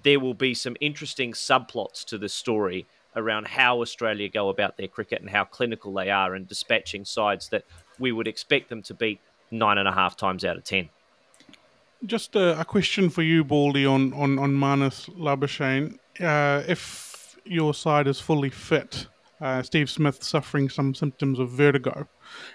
there 0.04 0.20
will 0.20 0.34
be 0.34 0.54
some 0.54 0.76
interesting 0.82 1.32
subplots 1.34 2.04
to 2.06 2.18
the 2.18 2.30
story 2.30 2.86
around 3.16 3.48
how 3.48 3.82
Australia 3.82 4.30
go 4.30 4.50
about 4.50 4.78
their 4.78 4.88
cricket 4.88 5.22
and 5.22 5.30
how 5.30 5.44
clinical 5.44 5.94
they 5.94 6.10
are 6.10 6.36
in 6.36 6.46
dispatching 6.46 7.06
sides 7.06 7.50
that 7.50 7.64
we 7.98 8.12
would 8.12 8.28
expect 8.28 8.70
them 8.70 8.82
to 8.84 8.94
beat 8.94 9.20
nine 9.50 9.78
and 9.78 9.88
a 9.88 9.92
half 9.92 10.16
times 10.16 10.44
out 10.44 10.58
of 10.58 10.64
ten. 10.64 10.90
Just 12.06 12.36
a, 12.36 12.60
a 12.60 12.66
question 12.66 13.10
for 13.10 13.24
you, 13.24 13.44
Baldy, 13.44 13.86
on 13.86 14.14
on 14.14 14.38
on 14.38 14.52
Marnus 14.52 15.10
Labuschagne. 15.18 15.98
Uh, 16.20 16.64
if 16.68 17.38
your 17.44 17.74
side 17.74 18.08
is 18.08 18.20
fully 18.20 18.50
fit, 18.50 19.08
uh, 19.42 19.62
Steve 19.64 19.90
Smith 19.90 20.24
suffering 20.24 20.70
some 20.70 20.94
symptoms 20.94 21.40
of 21.40 21.50
vertigo. 21.50 22.08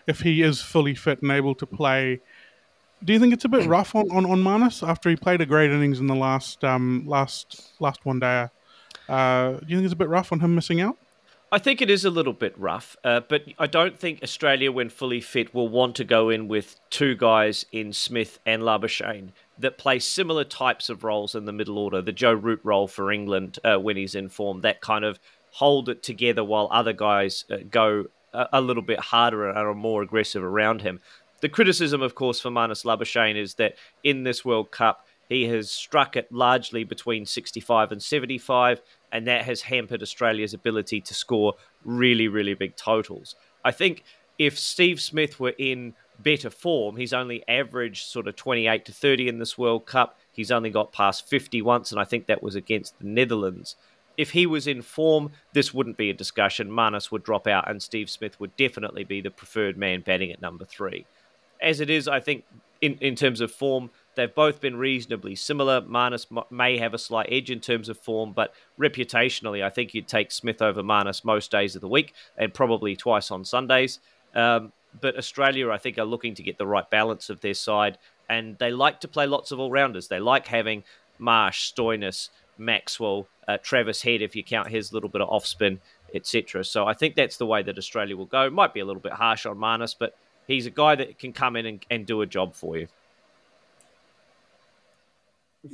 If 0.06 0.20
he 0.20 0.42
is 0.42 0.60
fully 0.60 0.94
fit 0.94 1.22
and 1.22 1.30
able 1.30 1.54
to 1.56 1.66
play, 1.66 2.20
do 3.04 3.12
you 3.12 3.18
think 3.18 3.32
it's 3.32 3.44
a 3.44 3.48
bit 3.48 3.66
rough 3.66 3.94
on, 3.94 4.10
on, 4.10 4.26
on 4.26 4.42
Marnus 4.42 4.86
after 4.86 5.10
he 5.10 5.16
played 5.16 5.40
a 5.40 5.46
great 5.46 5.70
innings 5.70 6.00
in 6.00 6.06
the 6.06 6.14
last 6.14 6.64
um, 6.64 7.04
last 7.06 7.72
last 7.80 8.04
one 8.04 8.20
day? 8.20 8.48
Uh, 9.08 9.52
do 9.52 9.66
you 9.68 9.76
think 9.76 9.84
it's 9.84 9.92
a 9.92 9.96
bit 9.96 10.08
rough 10.08 10.32
on 10.32 10.40
him 10.40 10.54
missing 10.54 10.80
out? 10.80 10.96
I 11.54 11.58
think 11.58 11.82
it 11.82 11.90
is 11.90 12.06
a 12.06 12.10
little 12.10 12.32
bit 12.32 12.58
rough, 12.58 12.96
uh, 13.04 13.20
but 13.28 13.44
I 13.58 13.66
don't 13.66 13.98
think 13.98 14.22
Australia, 14.22 14.72
when 14.72 14.88
fully 14.88 15.20
fit, 15.20 15.52
will 15.52 15.68
want 15.68 15.96
to 15.96 16.04
go 16.04 16.30
in 16.30 16.48
with 16.48 16.80
two 16.88 17.14
guys 17.14 17.66
in 17.72 17.92
Smith 17.92 18.38
and 18.46 18.62
Labuschagne 18.62 19.32
that 19.58 19.76
play 19.76 19.98
similar 19.98 20.44
types 20.44 20.88
of 20.88 21.04
roles 21.04 21.34
in 21.34 21.44
the 21.44 21.52
middle 21.52 21.76
order. 21.76 22.00
The 22.00 22.10
Joe 22.10 22.32
Root 22.32 22.60
role 22.64 22.88
for 22.88 23.12
England 23.12 23.58
uh, 23.64 23.76
when 23.76 23.98
he's 23.98 24.14
in 24.14 24.30
form, 24.30 24.62
that 24.62 24.80
kind 24.80 25.04
of 25.04 25.20
hold 25.52 25.88
it 25.88 26.02
together 26.02 26.42
while 26.42 26.68
other 26.70 26.92
guys 26.92 27.44
uh, 27.50 27.58
go 27.70 28.06
a, 28.32 28.60
little 28.60 28.82
bit 28.82 28.98
harder 28.98 29.48
and 29.48 29.58
are 29.58 29.74
more 29.74 30.02
aggressive 30.02 30.42
around 30.42 30.80
him. 30.80 31.00
The 31.40 31.48
criticism, 31.50 32.00
of 32.00 32.14
course, 32.14 32.40
for 32.40 32.50
Marnus 32.50 32.84
Labuschagne 32.84 33.36
is 33.36 33.54
that 33.54 33.76
in 34.02 34.22
this 34.22 34.44
World 34.44 34.70
Cup, 34.70 35.06
he 35.28 35.44
has 35.48 35.70
struck 35.70 36.16
it 36.16 36.32
largely 36.32 36.84
between 36.84 37.26
65 37.26 37.92
and 37.92 38.02
75, 38.02 38.80
and 39.12 39.26
that 39.26 39.44
has 39.44 39.62
hampered 39.62 40.02
Australia's 40.02 40.54
ability 40.54 41.00
to 41.02 41.14
score 41.14 41.54
really, 41.84 42.28
really 42.28 42.54
big 42.54 42.76
totals. 42.76 43.34
I 43.64 43.70
think 43.72 44.04
if 44.38 44.58
Steve 44.58 45.00
Smith 45.00 45.38
were 45.38 45.54
in 45.58 45.94
better 46.18 46.50
form, 46.50 46.96
he's 46.96 47.12
only 47.12 47.44
averaged 47.48 48.06
sort 48.06 48.28
of 48.28 48.36
28 48.36 48.84
to 48.86 48.92
30 48.92 49.28
in 49.28 49.38
this 49.38 49.58
World 49.58 49.86
Cup. 49.86 50.18
He's 50.32 50.50
only 50.50 50.70
got 50.70 50.92
past 50.92 51.28
50 51.28 51.60
once, 51.62 51.92
and 51.92 52.00
I 52.00 52.04
think 52.04 52.26
that 52.26 52.42
was 52.42 52.54
against 52.54 52.98
the 52.98 53.06
Netherlands. 53.06 53.76
If 54.22 54.30
he 54.30 54.46
was 54.46 54.66
in 54.66 54.82
form, 54.82 55.32
this 55.52 55.74
wouldn't 55.74 55.96
be 55.96 56.10
a 56.10 56.14
discussion. 56.14 56.70
Marnus 56.70 57.10
would 57.10 57.24
drop 57.24 57.46
out, 57.46 57.68
and 57.68 57.82
Steve 57.82 58.08
Smith 58.08 58.38
would 58.40 58.56
definitely 58.56 59.04
be 59.04 59.20
the 59.20 59.30
preferred 59.30 59.76
man 59.76 60.00
batting 60.00 60.30
at 60.30 60.40
number 60.40 60.64
three. 60.64 61.06
As 61.60 61.80
it 61.80 61.90
is, 61.90 62.08
I 62.08 62.20
think 62.20 62.44
in, 62.80 62.98
in 63.00 63.14
terms 63.14 63.40
of 63.40 63.50
form, 63.50 63.90
They've 64.14 64.34
both 64.34 64.60
been 64.60 64.76
reasonably 64.76 65.34
similar. 65.34 65.80
Marnus 65.80 66.26
may 66.50 66.76
have 66.78 66.92
a 66.92 66.98
slight 66.98 67.28
edge 67.30 67.50
in 67.50 67.60
terms 67.60 67.88
of 67.88 67.98
form, 67.98 68.32
but 68.32 68.52
reputationally, 68.78 69.64
I 69.64 69.70
think 69.70 69.94
you'd 69.94 70.08
take 70.08 70.30
Smith 70.30 70.60
over 70.60 70.82
Marnus 70.82 71.24
most 71.24 71.50
days 71.50 71.74
of 71.74 71.80
the 71.80 71.88
week 71.88 72.12
and 72.36 72.52
probably 72.52 72.94
twice 72.94 73.30
on 73.30 73.44
Sundays. 73.44 74.00
Um, 74.34 74.72
but 75.00 75.16
Australia, 75.16 75.70
I 75.70 75.78
think, 75.78 75.96
are 75.96 76.04
looking 76.04 76.34
to 76.34 76.42
get 76.42 76.58
the 76.58 76.66
right 76.66 76.88
balance 76.90 77.30
of 77.30 77.40
their 77.40 77.54
side, 77.54 77.96
and 78.28 78.58
they 78.58 78.70
like 78.70 79.00
to 79.00 79.08
play 79.08 79.26
lots 79.26 79.50
of 79.50 79.58
all 79.58 79.70
rounders. 79.70 80.08
They 80.08 80.20
like 80.20 80.46
having 80.46 80.84
Marsh, 81.18 81.72
Stoinis, 81.72 82.28
Maxwell, 82.58 83.26
uh, 83.48 83.58
Travis 83.62 84.02
Head, 84.02 84.22
if 84.22 84.36
you 84.36 84.44
count 84.44 84.68
his 84.68 84.92
little 84.92 85.08
bit 85.08 85.20
of 85.20 85.28
off 85.28 85.46
spin, 85.46 85.80
etc. 86.14 86.64
So 86.64 86.86
I 86.86 86.94
think 86.94 87.14
that's 87.14 87.36
the 87.36 87.46
way 87.46 87.62
that 87.62 87.78
Australia 87.78 88.16
will 88.16 88.26
go. 88.26 88.50
Might 88.50 88.74
be 88.74 88.80
a 88.80 88.84
little 88.84 89.02
bit 89.02 89.12
harsh 89.12 89.46
on 89.46 89.56
Marnus, 89.56 89.94
but 89.98 90.16
he's 90.46 90.66
a 90.66 90.70
guy 90.70 90.94
that 90.96 91.18
can 91.18 91.32
come 91.32 91.56
in 91.56 91.66
and, 91.66 91.86
and 91.90 92.06
do 92.06 92.20
a 92.22 92.26
job 92.26 92.54
for 92.54 92.76
you. 92.76 92.88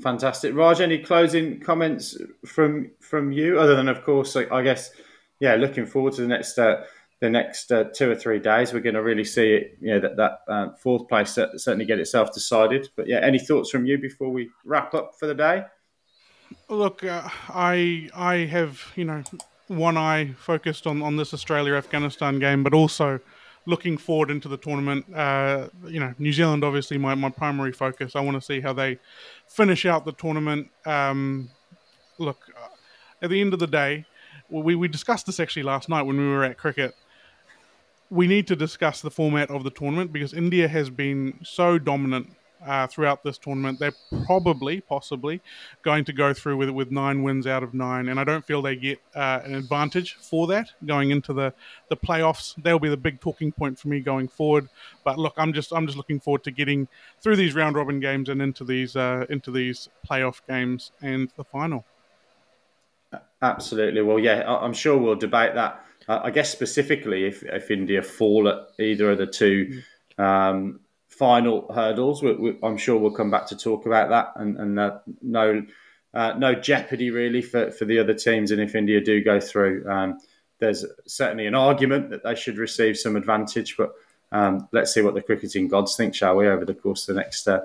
Fantastic, 0.03 0.55
Raj. 0.55 0.81
Any 0.81 0.99
closing 0.99 1.61
comments 1.61 2.17
from 2.45 2.91
from 3.01 3.33
you, 3.33 3.59
other 3.59 3.75
than, 3.75 3.89
of 3.89 4.05
course, 4.05 4.37
I 4.37 4.63
guess, 4.63 4.91
yeah, 5.41 5.55
looking 5.55 5.87
forward 5.87 6.13
to 6.15 6.21
the 6.21 6.29
next 6.29 6.59
uh, 6.59 6.85
the 7.21 7.31
next 7.31 7.73
uh, 7.73 7.85
two 7.95 8.11
or 8.11 8.15
three 8.15 8.39
days. 8.39 8.73
We're 8.73 8.81
going 8.81 8.97
to 8.97 9.03
really 9.03 9.25
see 9.25 9.55
it, 9.55 9.79
you 9.81 9.95
know, 9.95 10.01
that 10.01 10.17
that 10.17 10.39
uh, 10.47 10.69
fourth 10.75 11.09
place 11.09 11.31
certainly 11.33 11.87
get 11.87 11.99
itself 11.99 12.35
decided. 12.35 12.89
But 12.97 13.09
yeah, 13.09 13.21
any 13.21 13.39
thoughts 13.39 13.71
from 13.71 13.87
you 13.87 13.97
before 13.97 14.31
we 14.31 14.51
wrap 14.65 14.95
up 14.95 15.15
for 15.19 15.27
the 15.27 15.35
day? 15.35 15.65
Look, 16.69 17.05
uh, 17.05 17.29
I 17.49 18.11
I 18.15 18.37
have 18.47 18.93
you 18.97 19.05
know 19.05 19.23
one 19.69 19.97
eye 19.97 20.35
focused 20.39 20.87
on 20.87 21.03
on 21.03 21.17
this 21.17 21.33
Australia 21.35 21.75
Afghanistan 21.75 22.39
game, 22.39 22.63
but 22.63 22.75
also 22.75 23.21
looking 23.67 23.99
forward 23.99 24.31
into 24.31 24.49
the 24.49 24.57
tournament. 24.57 25.05
Uh, 25.15 25.69
you 25.87 26.01
know, 26.01 26.15
New 26.19 26.33
Zealand 26.33 26.65
obviously 26.65 26.97
my, 26.97 27.15
my 27.15 27.29
primary 27.29 27.73
focus. 27.73 28.17
I 28.17 28.21
want 28.21 28.37
to 28.37 28.41
see 28.41 28.61
how 28.61 28.73
they 28.73 28.99
finish 29.47 29.85
out 29.85 30.07
the 30.07 30.13
tournament. 30.13 30.69
Um, 30.87 31.51
look, 32.19 32.39
uh, 32.57 32.69
at 33.21 33.29
the 33.29 33.41
end 33.41 33.53
of 33.53 33.59
the 33.59 33.67
day, 33.67 34.07
we, 34.49 34.75
we 34.75 34.89
discussed 34.89 35.27
this 35.27 35.39
actually 35.39 35.65
last 35.65 35.91
night 35.91 36.03
when 36.03 36.17
we 36.17 36.27
were 36.27 36.45
at 36.45 36.57
cricket. 36.57 36.95
We 38.11 38.27
need 38.27 38.47
to 38.47 38.57
discuss 38.57 39.03
the 39.03 39.11
format 39.11 39.51
of 39.51 39.65
the 39.65 39.71
tournament 39.71 40.15
because 40.15 40.33
India 40.33 40.67
has 40.67 40.89
been 40.89 41.39
so 41.43 41.79
dominant 41.79 42.35
uh, 42.65 42.87
throughout 42.87 43.23
this 43.23 43.39
tournament. 43.39 43.79
They're 43.79 43.95
probably, 44.27 44.81
possibly, 44.81 45.41
going 45.83 46.05
to 46.05 46.13
go 46.13 46.33
through 46.33 46.57
with 46.57 46.71
with 46.71 46.91
nine 46.91 47.23
wins 47.23 47.47
out 47.47 47.63
of 47.63 47.75
nine, 47.75 48.09
and 48.09 48.19
I 48.19 48.25
don't 48.25 48.45
feel 48.45 48.63
they 48.63 48.77
get 48.77 49.01
uh, 49.15 49.41
an 49.45 49.55
advantage 49.55 50.15
for 50.15 50.47
that 50.49 50.73
going 50.85 51.11
into 51.11 51.33
the 51.33 51.53
the 51.89 51.97
playoffs. 51.97 52.55
They'll 52.63 52.79
be 52.79 52.89
the 52.89 52.97
big 52.97 53.21
talking 53.21 53.53
point 53.53 53.79
for 53.79 53.89
me 53.89 54.01
going 54.01 54.29
forward. 54.29 54.69
But 55.05 55.19
look, 55.19 55.35
I'm 55.37 55.53
just 55.53 55.73
I'm 55.73 55.87
just 55.87 55.97
looking 55.97 56.21
forward 56.21 56.45
to 56.45 56.51
getting 56.51 56.89
through 57.21 57.37
these 57.37 57.55
round 57.55 57.77
robin 57.77 58.01
games 58.01 58.29
and 58.29 58.41
into 58.43 58.65
these 58.65 58.97
uh, 58.97 59.27
into 59.31 59.51
these 59.51 59.89
playoff 60.09 60.41
games 60.49 60.93
and 61.01 61.31
the 61.37 61.45
final. 61.45 61.85
Absolutely. 63.41 64.03
Well, 64.03 64.19
yeah, 64.19 64.43
I'm 64.47 64.73
sure 64.73 64.97
we'll 64.97 65.15
debate 65.15 65.55
that. 65.55 65.85
I 66.09 66.31
guess 66.31 66.51
specifically 66.51 67.27
if, 67.27 67.43
if 67.43 67.71
India 67.71 68.03
fall 68.03 68.49
at 68.49 68.69
either 68.81 69.11
of 69.11 69.19
the 69.19 69.27
two 69.27 69.83
mm. 70.19 70.23
um, 70.23 70.81
final 71.19 71.71
hurdles. 71.73 72.23
We, 72.23 72.33
we, 72.35 72.59
I'm 72.63 72.77
sure 72.77 72.97
we'll 72.97 73.11
come 73.11 73.31
back 73.31 73.47
to 73.49 73.57
talk 73.57 73.87
about 73.87 74.09
that, 74.11 74.33
and, 74.37 74.57
and 74.59 74.79
uh, 74.79 74.99
no 75.21 75.65
uh, 76.15 76.35
no 76.39 76.55
jeopardy 76.55 77.11
really 77.11 77.43
for, 77.43 77.71
for 77.71 77.85
the 77.85 77.99
other 77.99 78.15
teams. 78.15 78.51
And 78.51 78.61
if 78.61 78.75
India 78.75 79.01
do 79.01 79.23
go 79.23 79.41
through, 79.41 79.89
um, 79.89 80.19
there's 80.59 80.85
certainly 81.07 81.47
an 81.47 81.55
argument 81.55 82.11
that 82.11 82.23
they 82.23 82.35
should 82.35 82.57
receive 82.57 82.97
some 82.97 83.17
advantage. 83.17 83.77
But 83.77 83.93
um, 84.33 84.69
let's 84.73 84.93
see 84.95 85.03
what 85.03 85.15
the 85.15 85.23
cricketing 85.23 85.69
gods 85.69 85.97
think, 85.97 86.15
shall 86.15 86.37
we, 86.37 86.49
over 86.49 86.65
the 86.65 86.75
course 86.75 87.09
of 87.09 87.15
the 87.15 87.21
next 87.21 87.47
uh, 87.49 87.61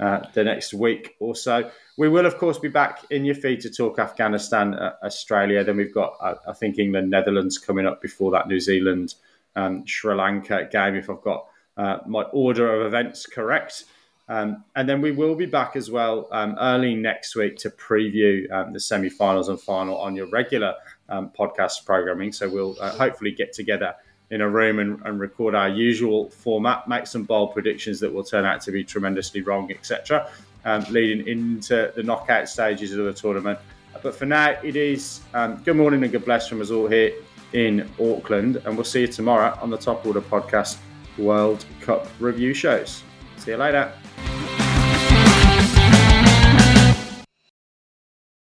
uh, 0.00 0.20
the 0.34 0.44
next 0.44 0.74
week 0.74 1.16
or 1.20 1.36
so. 1.36 1.70
We 1.98 2.08
will, 2.08 2.26
of 2.26 2.38
course, 2.38 2.58
be 2.58 2.68
back 2.68 3.04
in 3.10 3.24
your 3.24 3.34
feed 3.34 3.60
to 3.60 3.70
talk 3.70 3.98
Afghanistan, 3.98 4.74
uh, 4.74 4.94
Australia. 5.04 5.62
Then 5.62 5.76
we've 5.76 5.94
got, 5.94 6.16
uh, 6.20 6.34
I 6.48 6.54
think, 6.54 6.78
England, 6.78 7.10
Netherlands 7.10 7.58
coming 7.58 7.86
up 7.86 8.00
before 8.00 8.30
that 8.32 8.48
New 8.48 8.58
Zealand, 8.58 9.14
um, 9.54 9.86
Sri 9.86 10.14
Lanka 10.14 10.68
game. 10.72 10.96
If 10.96 11.10
I've 11.10 11.22
got 11.22 11.46
uh, 11.76 11.98
my 12.06 12.22
order 12.32 12.80
of 12.80 12.86
events 12.86 13.26
correct. 13.26 13.84
Um, 14.28 14.64
and 14.76 14.88
then 14.88 15.00
we 15.00 15.10
will 15.10 15.34
be 15.34 15.46
back 15.46 15.76
as 15.76 15.90
well 15.90 16.28
um, 16.30 16.56
early 16.60 16.94
next 16.94 17.34
week 17.34 17.56
to 17.58 17.70
preview 17.70 18.50
um, 18.52 18.72
the 18.72 18.80
semi 18.80 19.10
finals 19.10 19.48
and 19.48 19.60
final 19.60 19.98
on 19.98 20.14
your 20.14 20.26
regular 20.26 20.74
um, 21.08 21.30
podcast 21.38 21.84
programming. 21.84 22.32
So 22.32 22.48
we'll 22.48 22.76
uh, 22.80 22.92
hopefully 22.92 23.32
get 23.32 23.52
together 23.52 23.94
in 24.30 24.40
a 24.40 24.48
room 24.48 24.78
and, 24.78 25.00
and, 25.04 25.20
record 25.20 25.54
our 25.54 25.68
usual 25.68 26.30
format, 26.30 26.88
make 26.88 27.06
some 27.06 27.24
bold 27.24 27.52
predictions 27.52 28.00
that 28.00 28.10
will 28.10 28.24
turn 28.24 28.46
out 28.46 28.62
to 28.62 28.72
be 28.72 28.82
tremendously 28.82 29.42
wrong, 29.42 29.70
etc., 29.70 30.30
um, 30.64 30.82
leading 30.88 31.26
into 31.28 31.92
the 31.94 32.02
knockout 32.02 32.48
stages 32.48 32.96
of 32.96 33.04
the 33.04 33.12
tournament. 33.12 33.58
But 34.02 34.14
for 34.14 34.24
now, 34.24 34.56
it 34.62 34.74
is 34.74 35.20
um, 35.34 35.56
good 35.64 35.76
morning 35.76 36.02
and 36.02 36.10
good 36.10 36.24
bless 36.24 36.48
from 36.48 36.62
us 36.62 36.70
all 36.70 36.88
here 36.88 37.12
in 37.52 37.86
Auckland. 38.00 38.56
And 38.64 38.74
we'll 38.74 38.84
see 38.84 39.02
you 39.02 39.06
tomorrow 39.06 39.58
on 39.60 39.68
the 39.68 39.76
Top 39.76 40.06
Order 40.06 40.22
podcast 40.22 40.78
World 41.18 41.64
Cup 41.80 42.08
review 42.20 42.54
shows. 42.54 43.02
See 43.36 43.50
you 43.52 43.56
later. 43.56 43.92